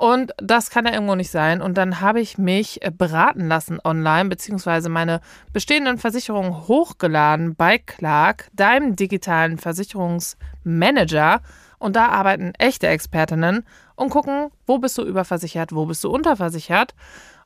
[0.00, 1.60] Und das kann ja irgendwo nicht sein.
[1.60, 5.20] Und dann habe ich mich äh, beraten lassen online, beziehungsweise meine
[5.52, 11.42] bestehenden Versicherungen hochgeladen bei Clark, deinem digitalen Versicherungsmanager.
[11.78, 16.94] Und da arbeiten echte Expertinnen und gucken, wo bist du überversichert, wo bist du unterversichert.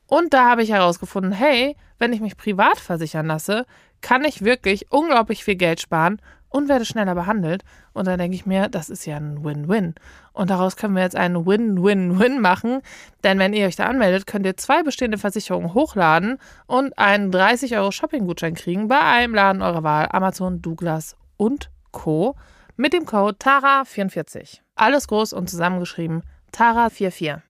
[0.07, 3.65] Und da habe ich herausgefunden, hey, wenn ich mich privat versichern lasse,
[3.99, 6.21] kann ich wirklich unglaublich viel Geld sparen
[6.55, 7.65] und werde schneller behandelt.
[7.91, 9.93] Und dann denke ich mir, das ist ja ein Win-Win.
[10.31, 12.79] Und daraus können wir jetzt einen Win-Win-Win machen.
[13.25, 17.75] Denn wenn ihr euch da anmeldet, könnt ihr zwei bestehende Versicherungen hochladen und einen 30
[17.75, 22.37] Euro Shopping-Gutschein kriegen bei einem Laden eurer Wahl, Amazon, Douglas und Co.
[22.77, 24.59] mit dem Code TARA44.
[24.75, 27.41] Alles groß und zusammengeschrieben TARA44.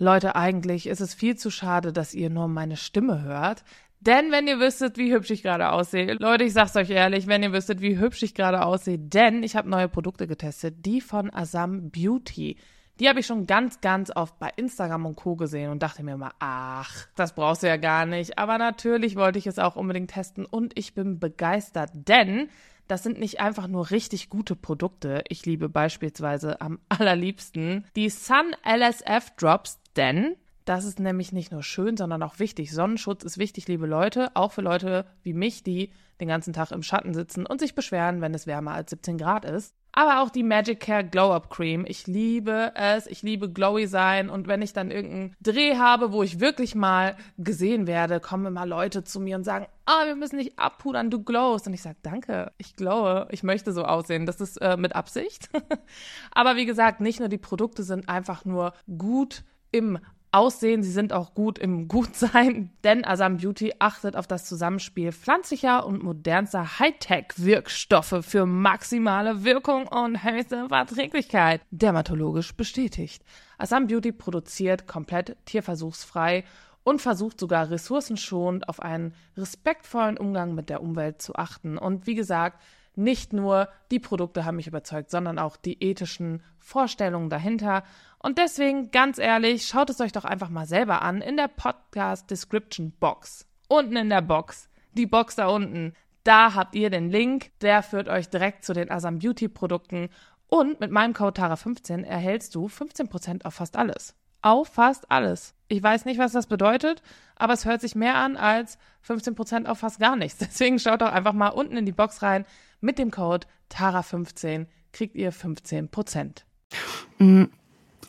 [0.00, 3.64] Leute, eigentlich ist es viel zu schade, dass ihr nur meine Stimme hört.
[4.00, 7.42] Denn wenn ihr wüsstet, wie hübsch ich gerade aussehe, Leute, ich sag's euch ehrlich, wenn
[7.42, 11.32] ihr wüsstet, wie hübsch ich gerade aussehe, denn ich habe neue Produkte getestet, die von
[11.32, 12.56] Asam Beauty.
[13.00, 15.36] Die habe ich schon ganz, ganz oft bei Instagram und Co.
[15.36, 18.38] gesehen und dachte mir mal, ach, das brauchst du ja gar nicht.
[18.38, 22.48] Aber natürlich wollte ich es auch unbedingt testen und ich bin begeistert, denn
[22.88, 25.22] das sind nicht einfach nur richtig gute Produkte.
[25.28, 30.36] Ich liebe beispielsweise am allerliebsten die Sun LSF Drops, denn
[30.68, 32.72] das ist nämlich nicht nur schön, sondern auch wichtig.
[32.72, 36.82] Sonnenschutz ist wichtig, liebe Leute, auch für Leute wie mich, die den ganzen Tag im
[36.82, 39.74] Schatten sitzen und sich beschweren, wenn es wärmer als 17 Grad ist.
[39.92, 41.84] aber auch die Magic Care Glow Up Cream.
[41.88, 43.06] Ich liebe es.
[43.06, 44.28] Ich liebe glowy sein.
[44.28, 48.66] Und wenn ich dann irgendeinen Dreh habe, wo ich wirklich mal gesehen werde, kommen immer
[48.66, 51.66] Leute zu mir und sagen, ah, oh, wir müssen nicht abpudern, du glowst.
[51.66, 53.26] Und ich sage, danke, ich glowe.
[53.30, 54.26] Ich möchte so aussehen.
[54.26, 55.48] Das ist äh, mit Absicht.
[56.30, 59.98] aber wie gesagt, nicht nur die Produkte sind einfach nur gut im
[60.30, 65.86] Aussehen, sie sind auch gut im Gutsein, denn Asam Beauty achtet auf das Zusammenspiel pflanzlicher
[65.86, 71.62] und modernster Hightech-Wirkstoffe für maximale Wirkung und höchste Verträglichkeit.
[71.70, 73.24] Dermatologisch bestätigt.
[73.56, 76.44] Asam Beauty produziert komplett tierversuchsfrei
[76.84, 81.78] und versucht sogar ressourcenschonend auf einen respektvollen Umgang mit der Umwelt zu achten.
[81.78, 82.62] Und wie gesagt,
[82.98, 87.84] nicht nur die Produkte haben mich überzeugt, sondern auch die ethischen Vorstellungen dahinter.
[88.20, 92.30] Und deswegen, ganz ehrlich, schaut es euch doch einfach mal selber an in der Podcast
[92.30, 93.46] Description Box.
[93.68, 94.68] Unten in der Box.
[94.92, 95.94] Die Box da unten.
[96.24, 97.52] Da habt ihr den Link.
[97.60, 100.08] Der führt euch direkt zu den Asam Beauty Produkten.
[100.48, 104.14] Und mit meinem Code TARA15 erhältst du 15% auf fast alles.
[104.40, 105.54] Auf fast alles.
[105.68, 107.02] Ich weiß nicht, was das bedeutet,
[107.36, 110.38] aber es hört sich mehr an als 15% auf fast gar nichts.
[110.40, 112.46] Deswegen schaut doch einfach mal unten in die Box rein.
[112.80, 116.46] Mit dem Code TARA15 kriegt ihr 15 Prozent.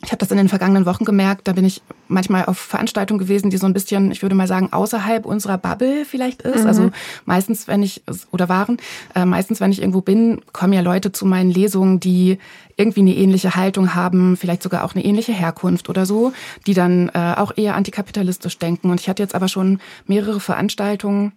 [0.02, 1.46] Ich habe das in den vergangenen Wochen gemerkt.
[1.46, 4.72] Da bin ich manchmal auf Veranstaltungen gewesen, die so ein bisschen, ich würde mal sagen,
[4.72, 6.62] außerhalb unserer Bubble vielleicht ist.
[6.62, 6.66] Mhm.
[6.66, 6.90] Also
[7.26, 8.78] meistens, wenn ich, oder waren,
[9.14, 12.38] äh, meistens, wenn ich irgendwo bin, kommen ja Leute zu meinen Lesungen, die
[12.76, 16.32] irgendwie eine ähnliche Haltung haben, vielleicht sogar auch eine ähnliche Herkunft oder so,
[16.66, 18.90] die dann äh, auch eher antikapitalistisch denken.
[18.90, 21.32] Und ich hatte jetzt aber schon mehrere Veranstaltungen,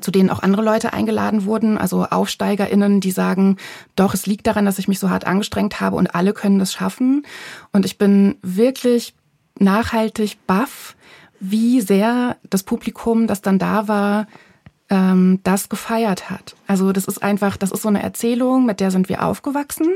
[0.00, 3.56] zu denen auch andere Leute eingeladen wurden, also AufsteigerInnen, die sagen,
[3.96, 6.72] doch, es liegt daran, dass ich mich so hart angestrengt habe und alle können das
[6.72, 7.26] schaffen.
[7.72, 9.14] Und ich bin wirklich
[9.58, 10.94] nachhaltig baff,
[11.40, 14.28] wie sehr das Publikum, das dann da war,
[14.92, 16.54] ähm, das gefeiert hat.
[16.66, 19.88] Also das ist einfach, das ist so eine Erzählung, mit der sind wir aufgewachsen.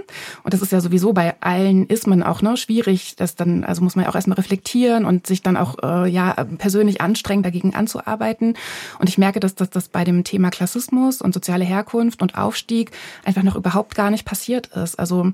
[0.42, 3.14] Und das ist ja sowieso bei allen Ismen auch ne, schwierig.
[3.16, 6.32] Das dann, also muss man ja auch erstmal reflektieren und sich dann auch äh, ja
[6.56, 8.54] persönlich anstrengen, dagegen anzuarbeiten.
[8.98, 12.90] Und ich merke, dass, dass das bei dem Thema Klassismus und soziale Herkunft und Aufstieg
[13.24, 14.98] einfach noch überhaupt gar nicht passiert ist.
[14.98, 15.32] Also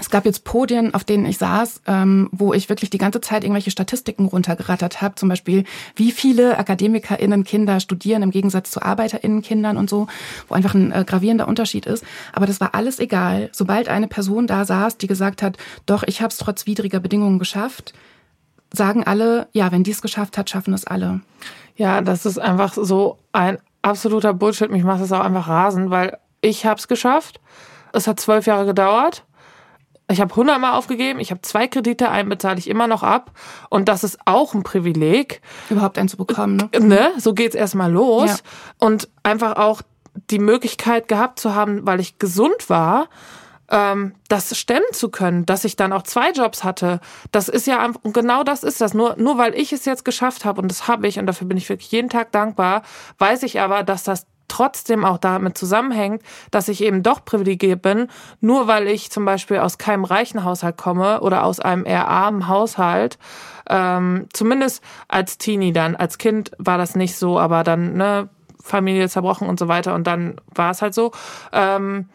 [0.00, 3.44] es gab jetzt Podien, auf denen ich saß, ähm, wo ich wirklich die ganze Zeit
[3.44, 5.14] irgendwelche Statistiken runtergerattert habe.
[5.14, 10.08] Zum Beispiel, wie viele AkademikerInnen Kinder studieren im Gegensatz zu ArbeiterInnen Kindern und so,
[10.48, 12.04] wo einfach ein äh, gravierender Unterschied ist.
[12.32, 13.50] Aber das war alles egal.
[13.52, 17.38] Sobald eine Person da saß, die gesagt hat, doch, ich habe es trotz widriger Bedingungen
[17.38, 17.94] geschafft,
[18.72, 21.20] sagen alle, ja, wenn die es geschafft hat, schaffen es alle.
[21.76, 24.70] Ja, das ist einfach so ein absoluter Bullshit.
[24.70, 27.40] Mich macht es auch einfach rasend, weil ich habe es geschafft.
[27.92, 29.24] Es hat zwölf Jahre gedauert
[30.10, 33.32] ich habe hundertmal aufgegeben, ich habe zwei Kredite, einen bezahle ich immer noch ab.
[33.70, 35.40] Und das ist auch ein Privileg.
[35.70, 36.80] Überhaupt einen zu bekommen, ne?
[36.80, 37.12] ne?
[37.18, 38.30] So geht's erstmal los.
[38.30, 38.36] Ja.
[38.86, 39.82] Und einfach auch
[40.30, 43.08] die Möglichkeit gehabt zu haben, weil ich gesund war,
[43.70, 47.00] ähm, das stemmen zu können, dass ich dann auch zwei Jobs hatte.
[47.32, 48.94] Das ist ja und genau das ist das.
[48.94, 51.56] Nur, nur weil ich es jetzt geschafft habe und das habe ich und dafür bin
[51.56, 52.82] ich wirklich jeden Tag dankbar,
[53.18, 58.08] weiß ich aber, dass das trotzdem auch damit zusammenhängt, dass ich eben doch privilegiert bin,
[58.40, 62.48] nur weil ich zum Beispiel aus keinem reichen Haushalt komme oder aus einem eher armen
[62.48, 63.18] Haushalt.
[63.68, 65.96] Ähm, zumindest als Teenie dann.
[65.96, 68.28] Als Kind war das nicht so, aber dann, ne,
[68.62, 71.12] Familie zerbrochen und so weiter und dann war es halt so.
[71.52, 72.08] Ähm,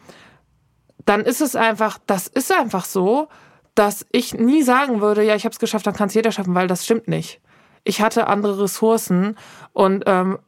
[1.06, 3.28] dann ist es einfach, das ist einfach so,
[3.74, 6.54] dass ich nie sagen würde, ja, ich habe es geschafft, dann kann es jeder schaffen,
[6.54, 7.40] weil das stimmt nicht.
[7.84, 9.36] Ich hatte andere Ressourcen
[9.72, 10.38] und ähm,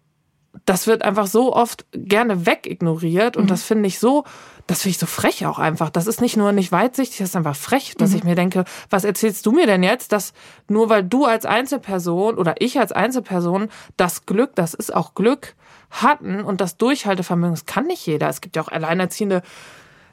[0.65, 3.49] das wird einfach so oft gerne wegignoriert und mhm.
[3.49, 4.25] das finde ich so,
[4.67, 5.91] das finde ich so frech auch einfach.
[5.91, 8.17] Das ist nicht nur nicht weitsichtig, das ist einfach frech, dass mhm.
[8.17, 10.33] ich mir denke, was erzählst du mir denn jetzt, dass
[10.69, 15.55] nur weil du als Einzelperson oder ich als Einzelperson das Glück, das ist auch Glück,
[15.91, 18.29] hatten und das Durchhaltevermögen, das kann nicht jeder.
[18.29, 19.43] Es gibt ja auch alleinerziehende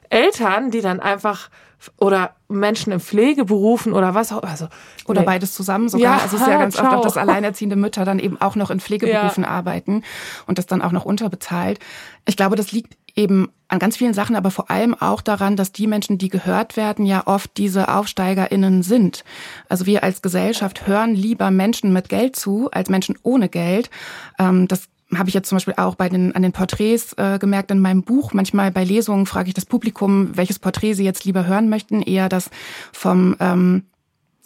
[0.08, 1.50] Eltern, die dann einfach
[1.96, 4.68] oder Menschen in Pflegeberufen oder was auch also
[5.06, 5.26] oder nee.
[5.26, 6.16] beides zusammen sogar.
[6.16, 6.86] Ja, also es ist ja ganz ciao.
[6.86, 9.50] oft auch, dass alleinerziehende Mütter dann eben auch noch in Pflegeberufen ja.
[9.50, 10.02] arbeiten
[10.46, 11.78] und das dann auch noch unterbezahlt.
[12.26, 15.72] Ich glaube, das liegt eben an ganz vielen Sachen, aber vor allem auch daran, dass
[15.72, 19.24] die Menschen, die gehört werden, ja oft diese AufsteigerInnen sind.
[19.68, 23.90] Also wir als Gesellschaft hören lieber Menschen mit Geld zu als Menschen ohne Geld.
[24.38, 27.70] Ähm, das habe ich jetzt zum Beispiel auch bei den, an den Porträts äh, gemerkt
[27.70, 28.32] in meinem Buch.
[28.32, 32.02] Manchmal bei Lesungen frage ich das Publikum, welches Porträt sie jetzt lieber hören möchten.
[32.02, 32.50] Eher das
[32.92, 33.84] vom ähm,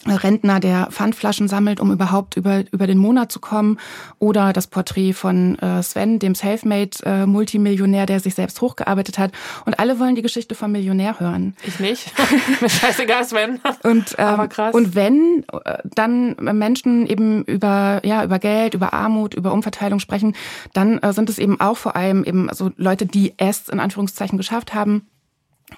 [0.05, 3.79] Rentner, der Pfandflaschen sammelt, um überhaupt über, über den Monat zu kommen.
[4.19, 9.31] Oder das Porträt von äh, Sven, dem Selfmade-Multimillionär, der sich selbst hochgearbeitet hat.
[9.65, 11.55] Und alle wollen die Geschichte vom Millionär hören.
[11.65, 12.11] Ich nicht.
[12.61, 13.59] Mir scheißegal, Sven.
[13.83, 14.75] Und, ähm, Aber krass.
[14.75, 20.35] und wenn äh, dann Menschen eben über, ja, über Geld, über Armut, über Umverteilung sprechen,
[20.73, 24.37] dann äh, sind es eben auch vor allem eben so Leute, die es in Anführungszeichen
[24.37, 25.07] geschafft haben,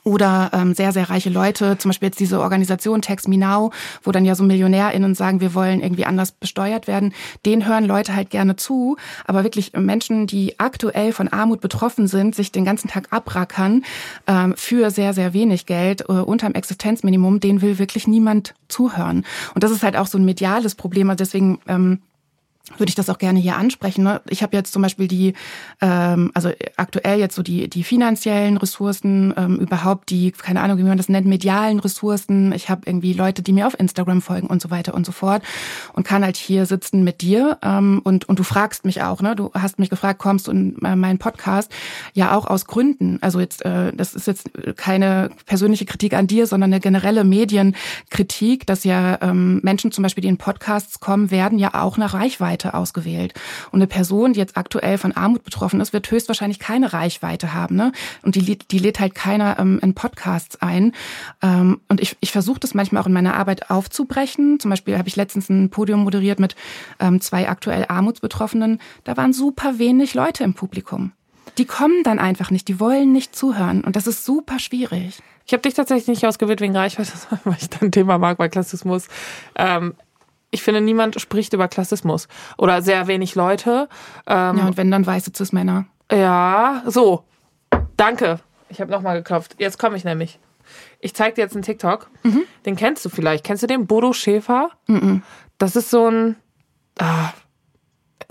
[0.03, 3.71] oder ähm, sehr, sehr reiche Leute, zum Beispiel jetzt diese Organisation Tax Me Now,
[4.03, 7.13] wo dann ja so MillionärInnen sagen, wir wollen irgendwie anders besteuert werden,
[7.45, 8.97] den hören Leute halt gerne zu.
[9.25, 13.83] Aber wirklich Menschen, die aktuell von Armut betroffen sind, sich den ganzen Tag abrackern
[14.27, 19.25] ähm, für sehr, sehr wenig Geld äh, unterm Existenzminimum, den will wirklich niemand zuhören.
[19.55, 21.09] Und das ist halt auch so ein mediales Problem.
[21.09, 21.99] Also deswegen ähm,
[22.77, 24.03] würde ich das auch gerne hier ansprechen.
[24.03, 24.21] Ne?
[24.27, 25.33] Ich habe jetzt zum Beispiel die,
[25.81, 30.83] ähm, also aktuell jetzt so die, die finanziellen Ressourcen, ähm, überhaupt die, keine Ahnung, wie
[30.83, 32.51] man das nennt, medialen Ressourcen.
[32.51, 35.43] Ich habe irgendwie Leute, die mir auf Instagram folgen und so weiter und so fort
[35.93, 39.35] und kann halt hier sitzen mit dir ähm, und, und du fragst mich auch, ne?
[39.35, 41.71] Du hast mich gefragt, kommst du in äh, meinen Podcast?
[42.13, 43.17] Ja, auch aus Gründen.
[43.21, 48.65] Also jetzt, äh, das ist jetzt keine persönliche Kritik an dir, sondern eine generelle Medienkritik,
[48.67, 52.56] dass ja ähm, Menschen zum Beispiel, die in Podcasts kommen, werden ja auch nach Reichweite
[52.57, 53.33] Reichweite ausgewählt.
[53.71, 57.75] Und eine Person, die jetzt aktuell von Armut betroffen ist, wird höchstwahrscheinlich keine Reichweite haben.
[57.75, 57.91] Ne?
[58.23, 60.93] Und die, die lädt halt keiner ähm, in Podcasts ein.
[61.41, 64.59] Ähm, und ich, ich versuche das manchmal auch in meiner Arbeit aufzubrechen.
[64.59, 66.55] Zum Beispiel habe ich letztens ein Podium moderiert mit
[66.99, 68.79] ähm, zwei aktuell Armutsbetroffenen.
[69.03, 71.11] Da waren super wenig Leute im Publikum.
[71.57, 73.83] Die kommen dann einfach nicht, die wollen nicht zuhören.
[73.83, 75.21] Und das ist super schwierig.
[75.45, 77.11] Ich habe dich tatsächlich nicht ausgewählt wegen Reichweite,
[77.45, 79.07] weil ich dein Thema mag bei Klassismus.
[79.55, 79.95] Ähm,
[80.51, 82.27] ich finde, niemand spricht über Klassismus.
[82.57, 83.89] Oder sehr wenig Leute.
[84.25, 85.85] Ähm, ja, und wenn dann weiße Cis-Männer.
[86.11, 87.25] Ja, so.
[87.97, 88.39] Danke.
[88.69, 89.55] Ich habe nochmal geklopft.
[89.59, 90.39] Jetzt komme ich nämlich.
[90.99, 92.09] Ich zeig dir jetzt einen TikTok.
[92.23, 92.43] Mhm.
[92.65, 93.43] Den kennst du vielleicht.
[93.43, 93.87] Kennst du den?
[93.87, 94.71] Bodo Schäfer?
[94.87, 95.23] Mhm.
[95.57, 96.35] Das ist so ein.
[96.99, 97.31] Ah,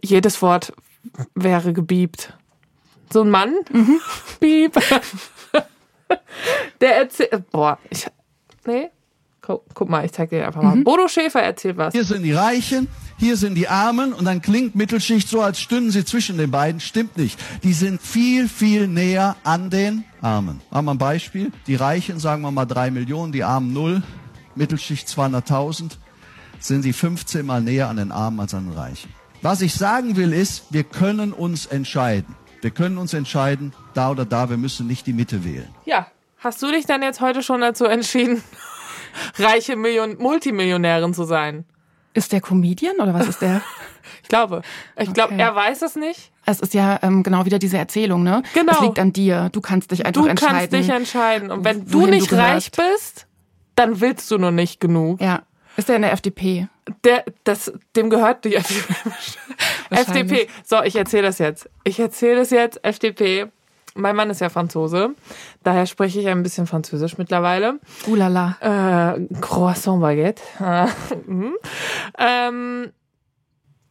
[0.02, 0.72] jedes Wort
[1.34, 2.32] wäre gebiebt.
[3.12, 3.54] So ein Mann.
[3.70, 4.00] Mhm.
[4.40, 4.74] Bieb.
[6.80, 7.50] Der erzählt.
[7.50, 8.06] Boah, ich.
[8.66, 8.90] Nee,
[9.46, 10.74] Guck, mal, ich zeig dir einfach mal.
[10.74, 10.82] Mhm.
[10.82, 11.94] Bodo Schäfer erzählt was.
[11.94, 15.92] Hier sind die Reichen, hier sind die Armen und dann klingt Mittelschicht so, als stünden
[15.92, 16.80] sie zwischen den beiden.
[16.80, 17.38] Stimmt nicht.
[17.62, 20.60] Die sind viel, viel näher an den Armen.
[20.72, 21.52] Haben wir ein Beispiel?
[21.68, 24.02] Die Reichen, sagen wir mal drei Millionen, die Armen null,
[24.56, 25.92] Mittelschicht 200.000,
[26.58, 29.12] sind sie 15 mal näher an den Armen als an den Reichen.
[29.42, 32.34] Was ich sagen will ist, wir können uns entscheiden.
[32.62, 35.68] Wir können uns entscheiden, da oder da, wir müssen nicht die Mitte wählen.
[35.84, 38.42] Ja, hast du dich dann jetzt heute schon dazu entschieden?
[39.38, 41.64] Reiche Million Multimillionärin zu sein.
[42.14, 43.60] Ist der Comedian oder was ist der?
[44.22, 44.62] ich glaube.
[44.98, 46.32] Ich glaube, er weiß es nicht.
[46.46, 48.42] Es ist ja ähm, genau wieder diese Erzählung, ne?
[48.54, 48.72] Genau.
[48.72, 49.50] Es liegt an dir.
[49.52, 50.54] Du kannst dich einfach entscheiden.
[50.54, 51.50] Du kannst dich entscheiden.
[51.50, 53.26] Und wenn du nicht du reich bist,
[53.74, 55.20] dann willst du nur nicht genug.
[55.20, 55.42] Ja.
[55.76, 56.68] Ist der in der FDP?
[57.04, 58.94] Der, das, dem gehört die FDP.
[59.90, 60.48] FDP.
[60.64, 61.68] So, ich erzähle das jetzt.
[61.84, 62.82] Ich erzähle das jetzt.
[62.82, 63.48] FDP.
[63.96, 65.14] Mein Mann ist ja Franzose,
[65.62, 67.80] daher spreche ich ein bisschen Französisch mittlerweile.
[68.08, 68.56] Oulala.
[68.60, 70.42] Äh, Croissant Baguette.
[71.26, 71.54] mhm.
[72.18, 72.92] ähm,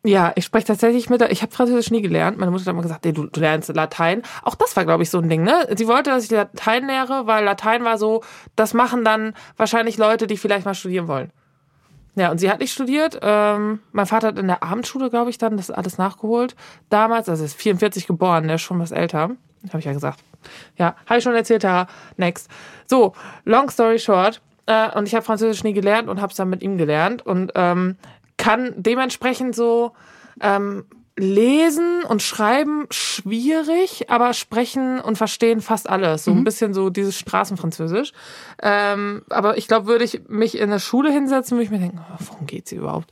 [0.04, 2.38] ja, ich spreche tatsächlich mit, ich habe Französisch nie gelernt.
[2.38, 4.22] Meine Mutter hat immer gesagt, ey, du, du lernst Latein.
[4.44, 5.68] Auch das war, glaube ich, so ein Ding, ne?
[5.76, 8.24] Sie wollte, dass ich Latein lehre, weil Latein war so,
[8.56, 11.32] das machen dann wahrscheinlich Leute, die vielleicht mal studieren wollen.
[12.16, 13.20] Ja, und sie hat nicht studiert.
[13.22, 16.56] Ähm, mein Vater hat in der Abendschule, glaube ich, dann das alles nachgeholt.
[16.90, 19.32] Damals, also er ist 44 geboren, der ist schon was älter.
[19.70, 20.20] Habe ich ja gesagt.
[20.78, 21.88] Ja, habe ich schon erzählt, ja.
[22.18, 22.50] Next.
[22.86, 23.14] So,
[23.46, 24.42] long story short.
[24.66, 27.52] Äh, und ich habe Französisch nie gelernt und habe es dann mit ihm gelernt und
[27.56, 27.98] ähm,
[28.38, 29.94] kann dementsprechend so
[30.42, 30.86] ähm,
[31.18, 36.26] lesen und schreiben schwierig, aber sprechen und verstehen fast alles.
[36.26, 36.42] So mhm.
[36.42, 38.12] ein bisschen so dieses Straßenfranzösisch.
[38.62, 42.02] Ähm, aber ich glaube, würde ich mich in der Schule hinsetzen, würde ich mir denken,
[42.02, 43.12] oh, worum geht sie überhaupt?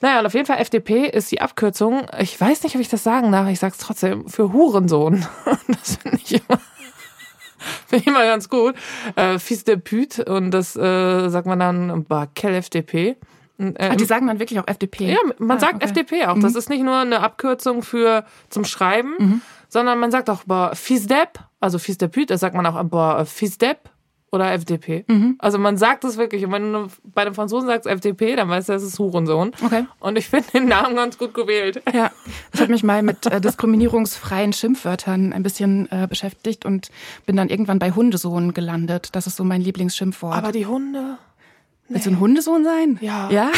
[0.00, 3.02] Naja, und auf jeden Fall FDP ist die Abkürzung, ich weiß nicht, ob ich das
[3.02, 5.26] sagen darf, ich sag's trotzdem, für Hurensohn.
[5.68, 6.60] Das finde ich immer.
[7.86, 8.74] Finde ich immer ganz gut.
[9.16, 13.16] Äh, Fils de Pute und das äh, sagt man dann Kell FDP.
[13.58, 15.12] Äh, ah, die sagen dann wirklich auch FDP.
[15.12, 15.84] Ja, man ah, sagt okay.
[15.84, 16.36] FDP auch.
[16.36, 16.42] Mhm.
[16.42, 19.40] Das ist nicht nur eine Abkürzung für zum Schreiben, mhm.
[19.68, 23.24] sondern man sagt auch boah, Fisdep, also Fils de Pute, das sagt man auch boah,
[23.24, 23.88] Fisdep
[24.36, 25.04] oder FDP.
[25.08, 25.34] Mhm.
[25.38, 26.44] Also man sagt es wirklich.
[26.44, 29.52] Und wenn du bei den Franzosen sagst FDP, dann weißt du, das ist Hurensohn.
[29.64, 29.86] Okay.
[29.98, 31.82] Und ich finde den Namen ganz gut gewählt.
[31.92, 32.10] Ja.
[32.52, 36.90] Ich habe mich mal mit äh, diskriminierungsfreien Schimpfwörtern ein bisschen äh, beschäftigt und
[37.26, 39.08] bin dann irgendwann bei Hundesohn gelandet.
[39.12, 40.36] Das ist so mein Lieblingsschimpfwort.
[40.36, 41.18] Aber die Hunde.
[41.88, 41.94] Nee.
[41.94, 42.98] Willst du ein Hundesohn sein?
[43.00, 43.30] Ja.
[43.30, 43.50] Ja?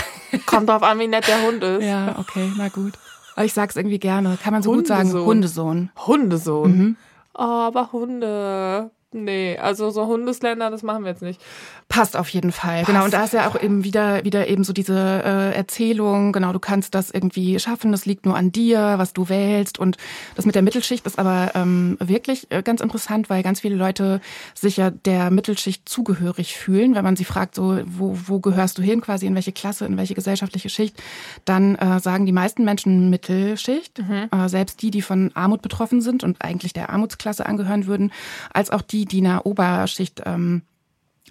[0.47, 1.85] Kommt drauf an, wie nett der Hund ist.
[1.85, 2.93] Ja, okay, na gut.
[3.37, 4.37] Aber ich sag's irgendwie gerne.
[4.43, 4.99] Kann man so Hundesohn.
[4.99, 5.25] gut sagen.
[5.25, 5.91] Hundesohn.
[6.07, 6.77] Hundesohn.
[6.77, 6.97] Mhm.
[7.35, 8.91] Oh, aber Hunde.
[9.11, 11.41] Nee, also so Hundesländer, das machen wir jetzt nicht.
[11.89, 12.81] Passt auf jeden Fall.
[12.81, 12.89] Passt.
[12.89, 13.05] Genau.
[13.05, 16.59] Und da ist ja auch eben wieder, wieder eben so diese äh, Erzählung, genau, du
[16.59, 19.79] kannst das irgendwie schaffen, das liegt nur an dir, was du wählst.
[19.79, 19.97] Und
[20.37, 24.21] das mit der Mittelschicht ist aber ähm, wirklich äh, ganz interessant, weil ganz viele Leute
[24.55, 26.95] sich ja der Mittelschicht zugehörig fühlen.
[26.95, 29.97] Wenn man sie fragt, so, wo, wo gehörst du hin, quasi in welche Klasse, in
[29.97, 31.03] welche gesellschaftliche Schicht,
[31.47, 34.29] dann äh, sagen die meisten Menschen Mittelschicht, mhm.
[34.31, 38.13] äh, selbst die, die von Armut betroffen sind und eigentlich der Armutsklasse angehören würden,
[38.53, 40.63] als auch die, die, die einer Oberschicht ähm,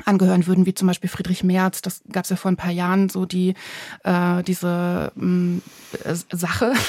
[0.06, 1.82] angehören würden, wie zum Beispiel Friedrich Merz.
[1.82, 3.54] Das gab es ja vor ein paar Jahren so die
[4.04, 5.62] äh, diese mh,
[6.04, 6.74] äh, Sache.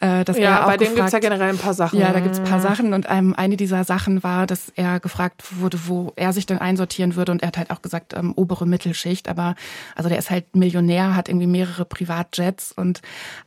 [0.00, 1.98] Äh, dass ja, er auch bei dem gibt's ja generell ein paar Sachen.
[1.98, 5.60] Ja, da gibt's ein paar Sachen und ähm, eine dieser Sachen war, dass er gefragt
[5.60, 8.66] wurde, wo er sich denn einsortieren würde und er hat halt auch gesagt ähm, obere
[8.66, 9.28] Mittelschicht.
[9.28, 9.54] Aber
[9.94, 13.00] also der ist halt Millionär, hat irgendwie mehrere Privatjets und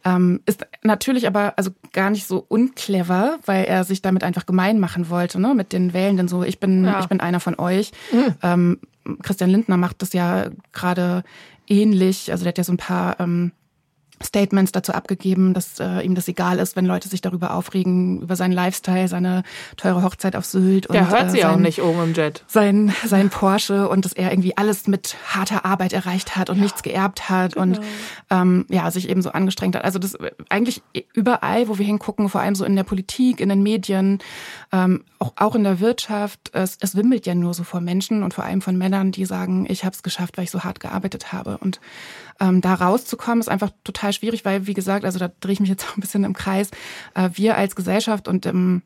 [0.05, 4.79] ähm, ist natürlich aber also gar nicht so unclever, weil er sich damit einfach gemein
[4.79, 6.43] machen wollte, ne, mit den Wählenden so.
[6.43, 6.99] Ich bin ja.
[6.99, 7.91] ich bin einer von euch.
[8.11, 8.35] Mhm.
[8.43, 8.79] Ähm,
[9.21, 11.23] Christian Lindner macht das ja gerade
[11.67, 12.31] ähnlich.
[12.31, 13.51] Also der hat ja so ein paar ähm,
[14.23, 18.35] Statements dazu abgegeben, dass äh, ihm das egal ist, wenn Leute sich darüber aufregen, über
[18.35, 19.43] seinen Lifestyle, seine
[19.75, 20.89] teure Hochzeit auf Sylt.
[20.89, 22.43] Der und, hört sie äh, sein, auch nicht oben im Jet.
[22.47, 26.63] Sein, sein Porsche und dass er irgendwie alles mit harter Arbeit erreicht hat und ja.
[26.63, 27.63] nichts geerbt hat genau.
[27.63, 27.81] und
[28.29, 29.83] ähm, ja, sich eben so angestrengt hat.
[29.83, 30.17] Also das
[30.49, 30.81] eigentlich
[31.13, 34.19] überall, wo wir hingucken, vor allem so in der Politik, in den Medien,
[34.71, 38.33] ähm, auch, auch in der Wirtschaft, es, es wimmelt ja nur so vor Menschen und
[38.33, 41.33] vor allem von Männern, die sagen, ich habe es geschafft, weil ich so hart gearbeitet
[41.33, 41.57] habe.
[41.57, 41.79] Und
[42.39, 45.69] ähm, da rauszukommen, ist einfach total schwierig, weil, wie gesagt, also da drehe ich mich
[45.69, 46.71] jetzt auch ein bisschen im Kreis.
[47.13, 48.83] Äh, wir als Gesellschaft und im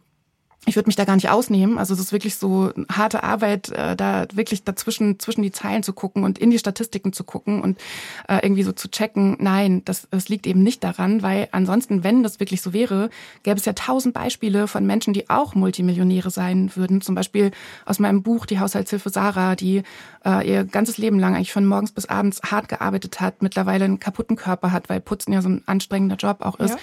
[0.66, 1.78] ich würde mich da gar nicht ausnehmen.
[1.78, 5.94] Also es ist wirklich so harte Arbeit, äh, da wirklich dazwischen zwischen die Zeilen zu
[5.94, 7.80] gucken und in die Statistiken zu gucken und
[8.28, 9.38] äh, irgendwie so zu checken.
[9.40, 13.10] Nein, das, das liegt eben nicht daran, weil ansonsten, wenn das wirklich so wäre,
[13.44, 17.00] gäbe es ja tausend Beispiele von Menschen, die auch Multimillionäre sein würden.
[17.00, 17.52] Zum Beispiel
[17.86, 19.84] aus meinem Buch Die Haushaltshilfe Sarah, die
[20.26, 24.00] äh, ihr ganzes Leben lang eigentlich von morgens bis abends hart gearbeitet hat, mittlerweile einen
[24.00, 26.72] kaputten Körper hat, weil Putzen ja so ein anstrengender Job auch ist.
[26.72, 26.80] Ja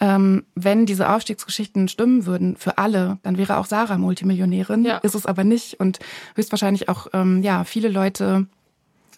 [0.00, 4.84] ähm, wenn diese Aufstiegsgeschichten stimmen würden für alle, dann wäre auch Sarah Multimillionärin.
[4.84, 4.98] Ja.
[4.98, 5.98] Ist es aber nicht und
[6.34, 8.46] höchstwahrscheinlich auch ähm, ja viele Leute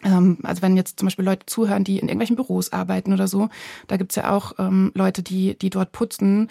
[0.05, 3.49] ähm, also wenn jetzt zum Beispiel Leute zuhören, die in irgendwelchen Büros arbeiten oder so,
[3.87, 6.51] da gibt's ja auch ähm, Leute, die, die dort putzen.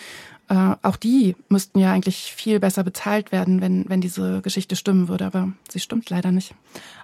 [0.49, 5.07] Äh, auch die müssten ja eigentlich viel besser bezahlt werden, wenn, wenn diese Geschichte stimmen
[5.07, 6.55] würde, aber sie stimmt leider nicht.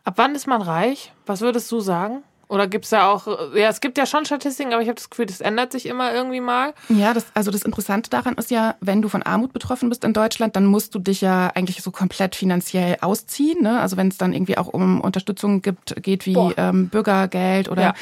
[0.03, 1.13] Ab wann ist man reich?
[1.25, 2.23] Was würdest du sagen?
[2.49, 5.11] Oder gibt es ja auch, ja, es gibt ja schon Statistiken, aber ich habe das
[5.11, 6.73] Gefühl, das ändert sich immer irgendwie mal.
[6.89, 10.13] Ja, das, also das Interessante daran ist ja, wenn du von Armut betroffen bist in
[10.13, 13.61] Deutschland, dann musst du dich ja eigentlich so komplett finanziell ausziehen.
[13.61, 13.79] Ne?
[13.79, 17.93] Also wenn es dann irgendwie auch um Unterstützung gibt, geht wie ähm, Bürgergeld oder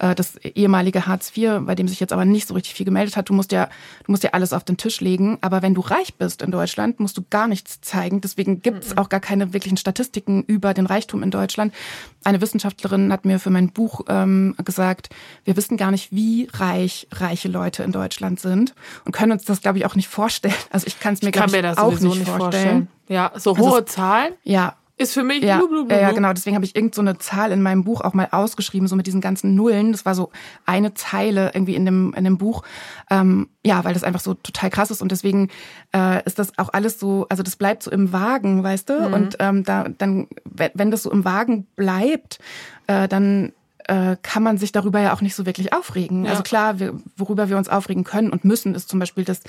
[0.00, 0.10] ja.
[0.10, 3.16] äh, das ehemalige Hartz IV, bei dem sich jetzt aber nicht so richtig viel gemeldet
[3.16, 3.68] hat, du musst ja,
[4.04, 5.38] du musst ja alles auf den Tisch legen.
[5.40, 8.20] Aber wenn du reich bist in Deutschland, musst du gar nichts zeigen.
[8.20, 8.98] Deswegen gibt es mhm.
[8.98, 11.74] auch gar keine wirklichen Statistiken über den Reichtum in Deutschland.
[12.22, 15.10] Eine Wissenschaftlerin hat mir für mein Buch ähm, gesagt,
[15.44, 18.74] wir wissen gar nicht, wie reich reiche Leute in Deutschland sind
[19.04, 20.54] und können uns das, glaube ich, auch nicht vorstellen.
[20.70, 21.46] Also ich kann es mir, ich, auch
[21.90, 22.38] nicht, nicht vorstellen.
[22.38, 22.88] vorstellen.
[23.08, 24.34] Ja, so hohe also, Zahlen.
[24.42, 26.32] Ja, ist für mich ja, blub, Ja, genau.
[26.32, 29.06] Deswegen habe ich irgend so eine Zahl in meinem Buch auch mal ausgeschrieben, so mit
[29.06, 29.92] diesen ganzen Nullen.
[29.92, 30.30] Das war so
[30.64, 32.62] eine Zeile irgendwie in dem, in dem Buch.
[33.10, 35.02] Ähm, ja, weil das einfach so total krass ist.
[35.02, 35.50] Und deswegen
[35.94, 39.08] äh, ist das auch alles so, also das bleibt so im Wagen, weißt du?
[39.08, 39.12] Mhm.
[39.12, 42.38] Und ähm, da, dann, wenn das so im Wagen bleibt,
[42.86, 43.52] äh, dann
[43.88, 46.24] äh, kann man sich darüber ja auch nicht so wirklich aufregen.
[46.24, 46.30] Ja.
[46.30, 49.40] Also klar, wir, worüber wir uns aufregen können und müssen, ist zum Beispiel, dass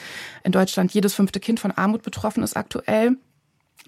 [0.44, 3.18] in Deutschland jedes fünfte Kind von Armut betroffen ist aktuell.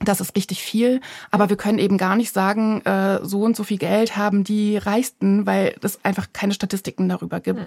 [0.02, 3.66] Das ist richtig viel, aber wir können eben gar nicht sagen, äh, so und so
[3.66, 7.60] viel Geld haben die Reichsten, weil es einfach keine Statistiken darüber gibt.
[7.60, 7.66] Mhm.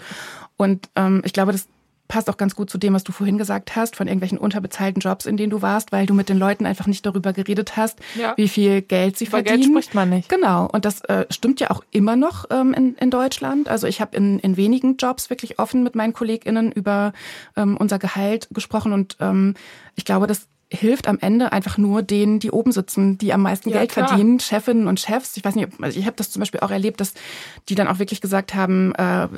[0.56, 1.68] Und ähm, ich glaube, das
[2.12, 5.24] passt auch ganz gut zu dem, was du vorhin gesagt hast, von irgendwelchen unterbezahlten Jobs,
[5.24, 8.34] in denen du warst, weil du mit den Leuten einfach nicht darüber geredet hast, ja.
[8.36, 9.60] wie viel Geld sie Über verdienen.
[9.60, 10.28] Geld spricht man nicht.
[10.28, 10.68] Genau.
[10.70, 13.70] Und das äh, stimmt ja auch immer noch ähm, in, in Deutschland.
[13.70, 17.14] Also ich habe in, in wenigen Jobs wirklich offen mit meinen KollegInnen über
[17.56, 19.54] ähm, unser Gehalt gesprochen und ähm,
[19.96, 23.68] ich glaube, das hilft am Ende einfach nur denen, die oben sitzen, die am meisten
[23.68, 24.08] ja, Geld klar.
[24.08, 25.36] verdienen, Chefinnen und Chefs.
[25.36, 27.12] Ich weiß nicht, also ich habe das zum Beispiel auch erlebt, dass
[27.68, 29.28] die dann auch wirklich gesagt haben, äh,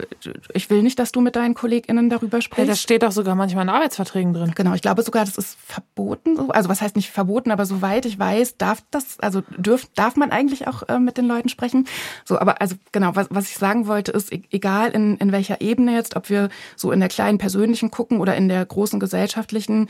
[0.53, 2.67] ich will nicht, dass du mit deinen KollegInnen darüber sprichst.
[2.67, 4.53] Ja, das steht auch sogar manchmal in Arbeitsverträgen drin.
[4.55, 6.51] Genau, ich glaube sogar, das ist verboten.
[6.51, 10.31] Also was heißt nicht verboten, aber soweit ich weiß, darf das, also dürf, darf man
[10.31, 11.87] eigentlich auch äh, mit den Leuten sprechen.
[12.25, 15.61] So, aber also genau, was, was ich sagen wollte, ist, e-, egal in, in welcher
[15.61, 19.89] Ebene jetzt, ob wir so in der kleinen persönlichen gucken oder in der großen gesellschaftlichen,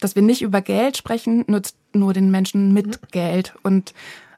[0.00, 3.08] dass wir nicht über Geld sprechen, nutzt nur den Menschen mit mhm.
[3.10, 3.54] Geld.
[3.62, 3.94] Und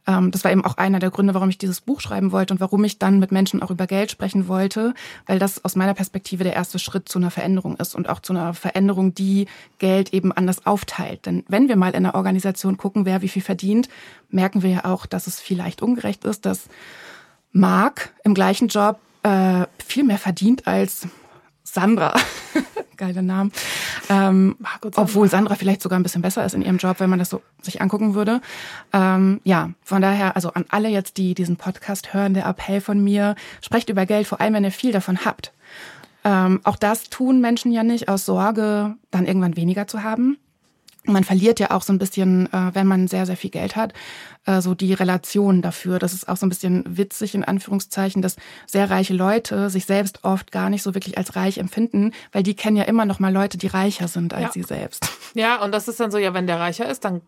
[0.08, 2.60] ähm, das war eben auch einer der Gründe, warum ich dieses Buch schreiben wollte und
[2.60, 4.94] warum ich dann mit Menschen auch über Geld sprechen wollte,
[5.26, 8.32] weil das aus meiner Perspektive der erste Schritt zu einer Veränderung ist und auch zu
[8.32, 9.46] einer Veränderung, die
[9.78, 11.26] Geld eben anders aufteilt.
[11.26, 13.88] Denn wenn wir mal in einer Organisation gucken, wer wie viel verdient,
[14.30, 16.68] merken wir ja auch, dass es vielleicht ungerecht ist, dass
[17.52, 21.06] Mark im gleichen Job äh, viel mehr verdient als
[21.64, 22.14] Sandra.
[22.96, 23.50] Geiler Name.
[24.08, 24.56] Ähm,
[24.96, 27.42] obwohl Sandra vielleicht sogar ein bisschen besser ist in ihrem Job, wenn man das so
[27.60, 28.40] sich angucken würde.
[28.92, 33.02] Ähm, ja, von daher, also an alle jetzt, die diesen Podcast hören, der Appell von
[33.02, 35.52] mir, sprecht über Geld, vor allem wenn ihr viel davon habt.
[36.24, 40.38] Ähm, auch das tun Menschen ja nicht aus Sorge, dann irgendwann weniger zu haben.
[41.12, 43.92] Man verliert ja auch so ein bisschen, äh, wenn man sehr, sehr viel Geld hat,
[44.46, 45.98] äh, so die Relation dafür.
[45.98, 48.36] Das ist auch so ein bisschen witzig in Anführungszeichen, dass
[48.66, 52.54] sehr reiche Leute sich selbst oft gar nicht so wirklich als reich empfinden, weil die
[52.54, 54.52] kennen ja immer noch mal Leute, die reicher sind als Ja.
[54.52, 55.06] sie selbst.
[55.34, 57.20] Ja, und das ist dann so, ja, wenn der reicher ist, dann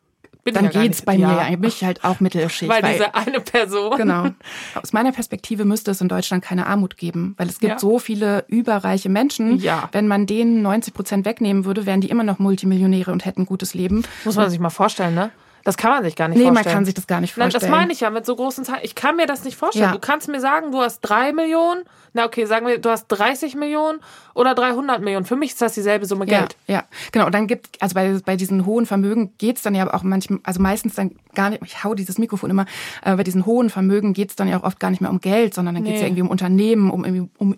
[0.52, 1.28] bin Dann ja geht's nicht, bei ja.
[1.28, 2.70] mir ja eigentlich halt auch Mittelschicht.
[2.70, 3.96] Weil diese eine Person.
[3.96, 4.26] Genau.
[4.82, 7.78] Aus meiner Perspektive müsste es in Deutschland keine Armut geben, weil es gibt Ja.
[7.78, 9.58] so viele überreiche Menschen.
[9.58, 9.88] Ja.
[9.92, 13.46] Wenn man denen 90 Prozent wegnehmen würde, wären die immer noch Multimillionäre und hätten ein
[13.46, 14.04] gutes Leben.
[14.24, 15.30] Muss man sich mal vorstellen, ne?
[15.70, 16.74] Das kann man sich gar nicht Nee, man vorstellen.
[16.74, 17.70] kann sich das gar nicht Nein, vorstellen.
[17.72, 18.80] das meine ich ja mit so großen Zahlen.
[18.82, 19.86] Ich kann mir das nicht vorstellen.
[19.86, 19.92] Ja.
[19.92, 21.82] Du kannst mir sagen, du hast drei Millionen.
[22.12, 24.00] Na okay, sagen wir, du hast 30 Millionen
[24.34, 25.24] oder 300 Millionen.
[25.24, 26.56] Für mich ist das dieselbe Summe Geld.
[26.66, 27.26] Ja, genau.
[27.26, 30.60] Und dann gibt, also bei, bei diesen hohen Vermögen geht's dann ja auch manchmal, also
[30.60, 32.66] meistens dann gar nicht, ich hau dieses Mikrofon immer,
[33.04, 35.54] äh, bei diesen hohen Vermögen geht's dann ja auch oft gar nicht mehr um Geld,
[35.54, 36.00] sondern dann Nee.
[36.00, 37.54] ja irgendwie um Unternehmen, um, irgendwie- um,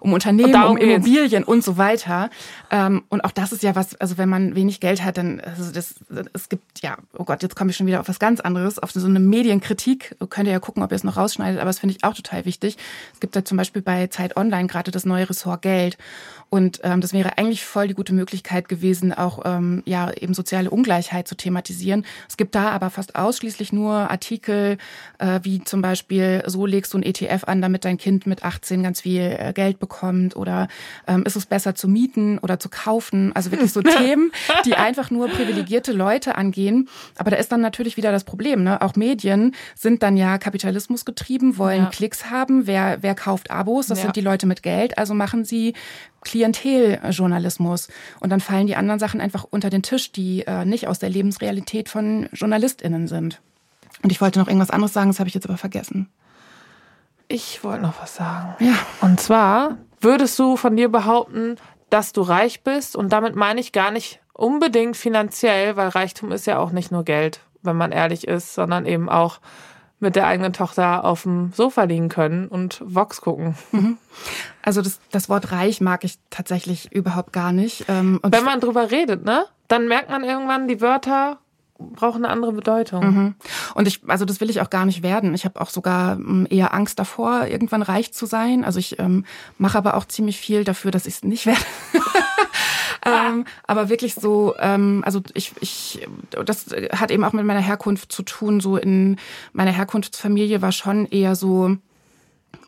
[0.00, 0.76] um Unternehmen, um.
[0.78, 2.30] Immobilien und so weiter.
[2.70, 5.70] Ähm, und auch das ist ja was, also wenn man wenig Geld hat, dann, also
[5.70, 5.96] das,
[6.32, 8.92] es gibt, ja, oh Gott, jetzt komme ich schon wieder auf was ganz anderes, auf
[8.92, 10.16] so eine Medienkritik.
[10.30, 12.44] Könnt ihr ja gucken, ob ihr es noch rausschneidet, aber das finde ich auch total
[12.44, 12.76] wichtig.
[13.12, 15.98] Es gibt ja zum Beispiel bei Zeit Online gerade das neue Ressort Geld.
[16.52, 20.68] Und ähm, das wäre eigentlich voll die gute Möglichkeit gewesen, auch ähm, ja eben soziale
[20.68, 22.04] Ungleichheit zu thematisieren.
[22.28, 24.76] Es gibt da aber fast ausschließlich nur Artikel,
[25.18, 28.82] äh, wie zum Beispiel, so legst du ein ETF an, damit dein Kind mit 18
[28.82, 30.68] ganz viel äh, Geld bekommt oder
[31.06, 33.32] ähm, ist es besser zu mieten oder zu kaufen.
[33.34, 34.30] Also wirklich so Themen,
[34.66, 36.88] die einfach nur privilegierte Leute angehen.
[37.16, 38.62] Aber da ist dann natürlich wieder das Problem.
[38.64, 38.80] Ne?
[38.82, 41.90] Auch Medien sind dann ja Kapitalismus getrieben, wollen Ja.
[41.90, 42.66] Klicks haben.
[42.66, 43.86] Wer, wer kauft Abos?
[43.86, 44.04] Das Ja.
[44.04, 44.98] sind die Leute mit Geld.
[44.98, 45.74] Also machen sie
[46.22, 47.88] Klienteljournalismus.
[48.20, 51.10] Und dann fallen die anderen Sachen einfach unter den Tisch, die äh, nicht aus der
[51.10, 53.40] Lebensrealität von JournalistInnen sind.
[54.02, 56.08] Und ich wollte noch irgendwas anderes sagen, das habe ich jetzt aber vergessen.
[57.28, 58.54] Ich wollte noch was sagen.
[58.64, 58.74] Ja.
[59.00, 61.56] Und zwar würdest du von dir behaupten,
[61.90, 66.46] dass du reich bist und damit meine ich gar nicht unbedingt finanziell, weil Reichtum ist
[66.46, 69.40] ja auch nicht nur Geld, wenn man ehrlich ist, sondern eben auch
[70.00, 73.54] mit der eigenen Tochter auf dem Sofa liegen können und Vox gucken.
[74.60, 77.84] Also das, das Wort reich mag ich tatsächlich überhaupt gar nicht.
[77.88, 81.38] Ähm, und Wenn man drüber redet, ne, dann merkt man irgendwann, die Wörter
[81.78, 83.04] brauchen eine andere Bedeutung.
[83.74, 85.34] Und ich, also das will ich auch gar nicht werden.
[85.34, 88.64] Ich habe auch sogar ähm, eher Angst davor, irgendwann reich zu sein.
[88.64, 89.24] Also ich ähm,
[89.58, 91.60] mache aber auch ziemlich viel dafür, dass ich es nicht werde.
[93.04, 96.06] ähm, aber wirklich so, ähm, also ich, ich,
[96.44, 98.60] das hat eben auch mit meiner Herkunft zu tun.
[98.60, 99.16] So in
[99.52, 101.76] meiner Herkunftsfamilie war schon eher so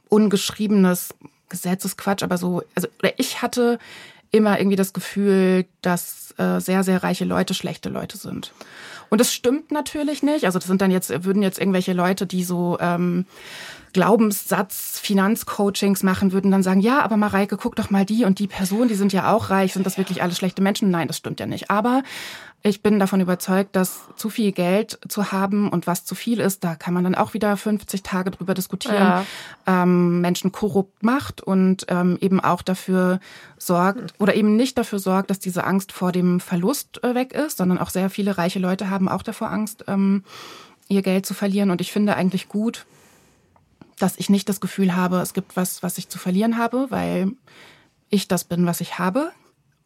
[0.09, 1.15] ungeschriebenes
[1.49, 3.79] Gesetzesquatsch, aber so, also oder ich hatte
[4.33, 8.53] immer irgendwie das Gefühl, dass äh, sehr, sehr reiche Leute schlechte Leute sind.
[9.11, 10.45] Und das stimmt natürlich nicht.
[10.45, 13.27] Also das sind dann jetzt, würden jetzt irgendwelche Leute, die so ähm,
[13.95, 18.47] Glaubenssatz, Finanzcoachings machen, würden dann sagen, ja, aber Mareike, guck doch mal die und die
[18.49, 20.91] Person, die sind ja auch reich, sind das wirklich alles schlechte Menschen?
[20.91, 21.71] Nein, das stimmt ja nicht.
[21.71, 22.03] Aber
[22.63, 26.65] ich bin davon überzeugt, dass zu viel Geld zu haben und was zu viel ist,
[26.65, 29.25] da kann man dann auch wieder 50 Tage drüber diskutieren, Ja.
[29.67, 33.21] ähm, Menschen korrupt macht und ähm, eben auch dafür
[33.59, 37.59] sorgt oder eben nicht dafür sorgt, dass diese Angst vor dem Verlust äh, weg ist,
[37.59, 40.25] sondern auch sehr viele reiche Leute haben auch davor Angst, ähm,
[40.89, 41.71] ihr Geld zu verlieren.
[41.71, 42.87] Und ich finde eigentlich gut,
[43.99, 47.33] dass ich nicht das Gefühl habe, es gibt was, was ich zu verlieren habe, weil
[48.09, 49.33] ich das bin, was ich habe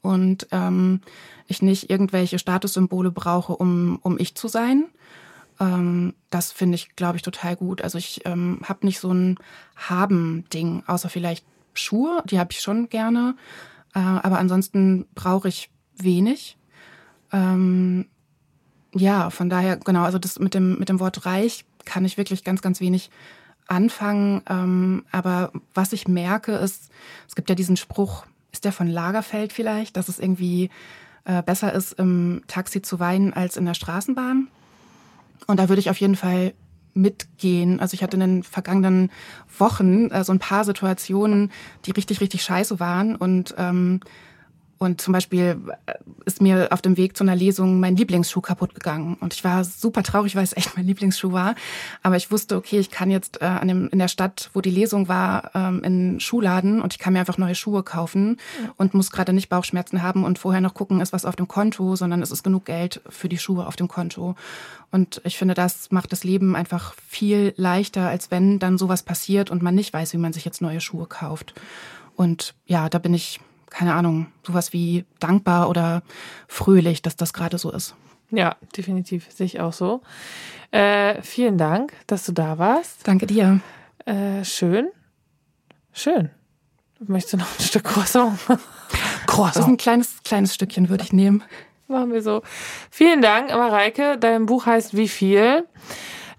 [0.03, 1.01] und ähm,
[1.47, 4.87] ich nicht irgendwelche Statussymbole brauche, um, um ich zu sein.
[5.61, 7.83] Ähm, das finde ich, glaube ich, total gut.
[7.83, 9.37] Also ich ähm, habe nicht so ein
[9.77, 11.45] Haben-Ding, außer vielleicht
[11.75, 13.37] Schuhe, die habe ich schon gerne.
[13.95, 16.57] Äh, aber ansonsten brauche ich wenig.
[17.33, 18.07] Ähm,
[18.95, 22.45] ja, von daher, genau, also das mit dem, mit dem Wort reich kann ich wirklich
[22.45, 23.11] ganz, ganz wenig
[23.69, 24.43] anfangen.
[24.49, 26.91] Ähm, aber was ich merke, ist,
[27.29, 30.71] es gibt ja diesen Spruch, ist der von Lagerfeld vielleicht, dass es irgendwie
[31.25, 34.49] äh, besser ist, im Taxi zu weinen als in der Straßenbahn.
[35.47, 36.55] Und da würde ich auf jeden Fall
[36.95, 37.81] mitgehen.
[37.81, 39.11] Also ich hatte in den vergangenen
[39.59, 41.53] Wochen äh, so ein paar Situationen,
[41.85, 43.15] die richtig, richtig scheiße waren.
[43.17, 44.01] Und ähm,
[44.79, 48.75] und zum Beispiel äh, ist mir auf dem Weg zu einer Lesung mein Lieblingsschuh kaputt
[48.75, 49.17] gegangen.
[49.21, 51.55] Und ich war super traurig, weil es echt mein Lieblingsschuh war.
[52.03, 54.71] Aber ich wusste, okay, ich kann jetzt äh, an dem, in der Stadt, wo die
[54.71, 58.39] Lesung war, ähm, in Schuhladen und ich kann mir einfach neue Schuhe kaufen
[58.77, 61.97] und muss gerade nicht Bauchschmerzen haben und vorher noch gucken, ist was auf dem Konto,
[61.97, 64.37] sondern es ist genug Geld für die Schuhe auf dem Konto.
[64.91, 69.51] Und ich finde, das macht das Leben einfach viel leichter, als wenn dann sowas passiert
[69.51, 71.55] und man nicht weiß, wie man sich jetzt neue Schuhe kauft.
[72.17, 73.41] Und ja, da bin ich
[73.71, 76.03] keine Ahnung, sowas wie dankbar oder
[76.47, 77.95] fröhlich, dass das gerade so ist.
[78.31, 80.03] Ja, definitiv, sehe ich auch so.
[80.71, 83.07] Äh, vielen Dank, dass du da warst.
[83.09, 83.61] Danke dir.
[84.05, 84.89] Äh, schön.
[85.93, 86.31] Schön.
[87.01, 88.39] Möchtest du noch ein Stück Croissant?
[89.39, 91.45] Das ist ein kleines, kleines Stückchen, würde ich nehmen.
[91.87, 92.43] Machen wir so.
[92.91, 94.19] Vielen Dank, Mareike.
[94.19, 95.65] Dein Buch heißt Wie viel?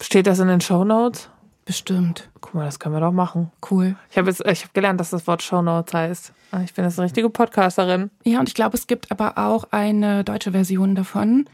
[0.01, 1.29] Steht das in den Show Notes?
[1.69, 2.31] Bestimmt.
[2.41, 3.51] Guck mal, das können wir doch machen.
[3.69, 3.95] Cool.
[4.09, 6.33] Ich habe jetzt, ich habe gelernt, dass das Wort Show Notes heißt.
[6.65, 8.09] Ich bin jetzt eine richtige Podcasterin.
[8.23, 11.45] Ja, und ich glaube, es gibt aber auch eine deutsche Version davon.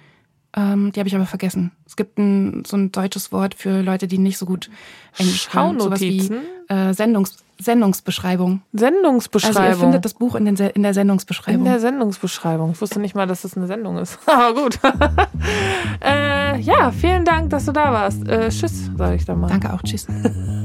[0.55, 1.71] Ähm, die habe ich aber vergessen.
[1.85, 4.69] Es gibt ein, so ein deutsches Wort für Leute, die nicht so gut
[5.17, 5.79] Englisch können.
[5.79, 6.31] Sowas wie
[6.69, 8.61] äh, Sendungs Sendungsbeschreibung.
[8.73, 9.61] Sendungsbeschreibung.
[9.61, 11.65] Also ihr findet das Buch in, den Se in der Sendungsbeschreibung.
[11.65, 12.71] In der Sendungsbeschreibung.
[12.71, 14.19] Ich wusste nicht mal, dass das eine Sendung ist.
[14.25, 14.79] Aber gut.
[16.03, 18.27] äh, ja, vielen Dank, dass du da warst.
[18.27, 19.47] Äh, tschüss, sage ich dann mal.
[19.47, 19.81] Danke auch.
[19.83, 20.07] Tschüss.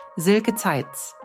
[0.17, 1.15] Silke Zeitz.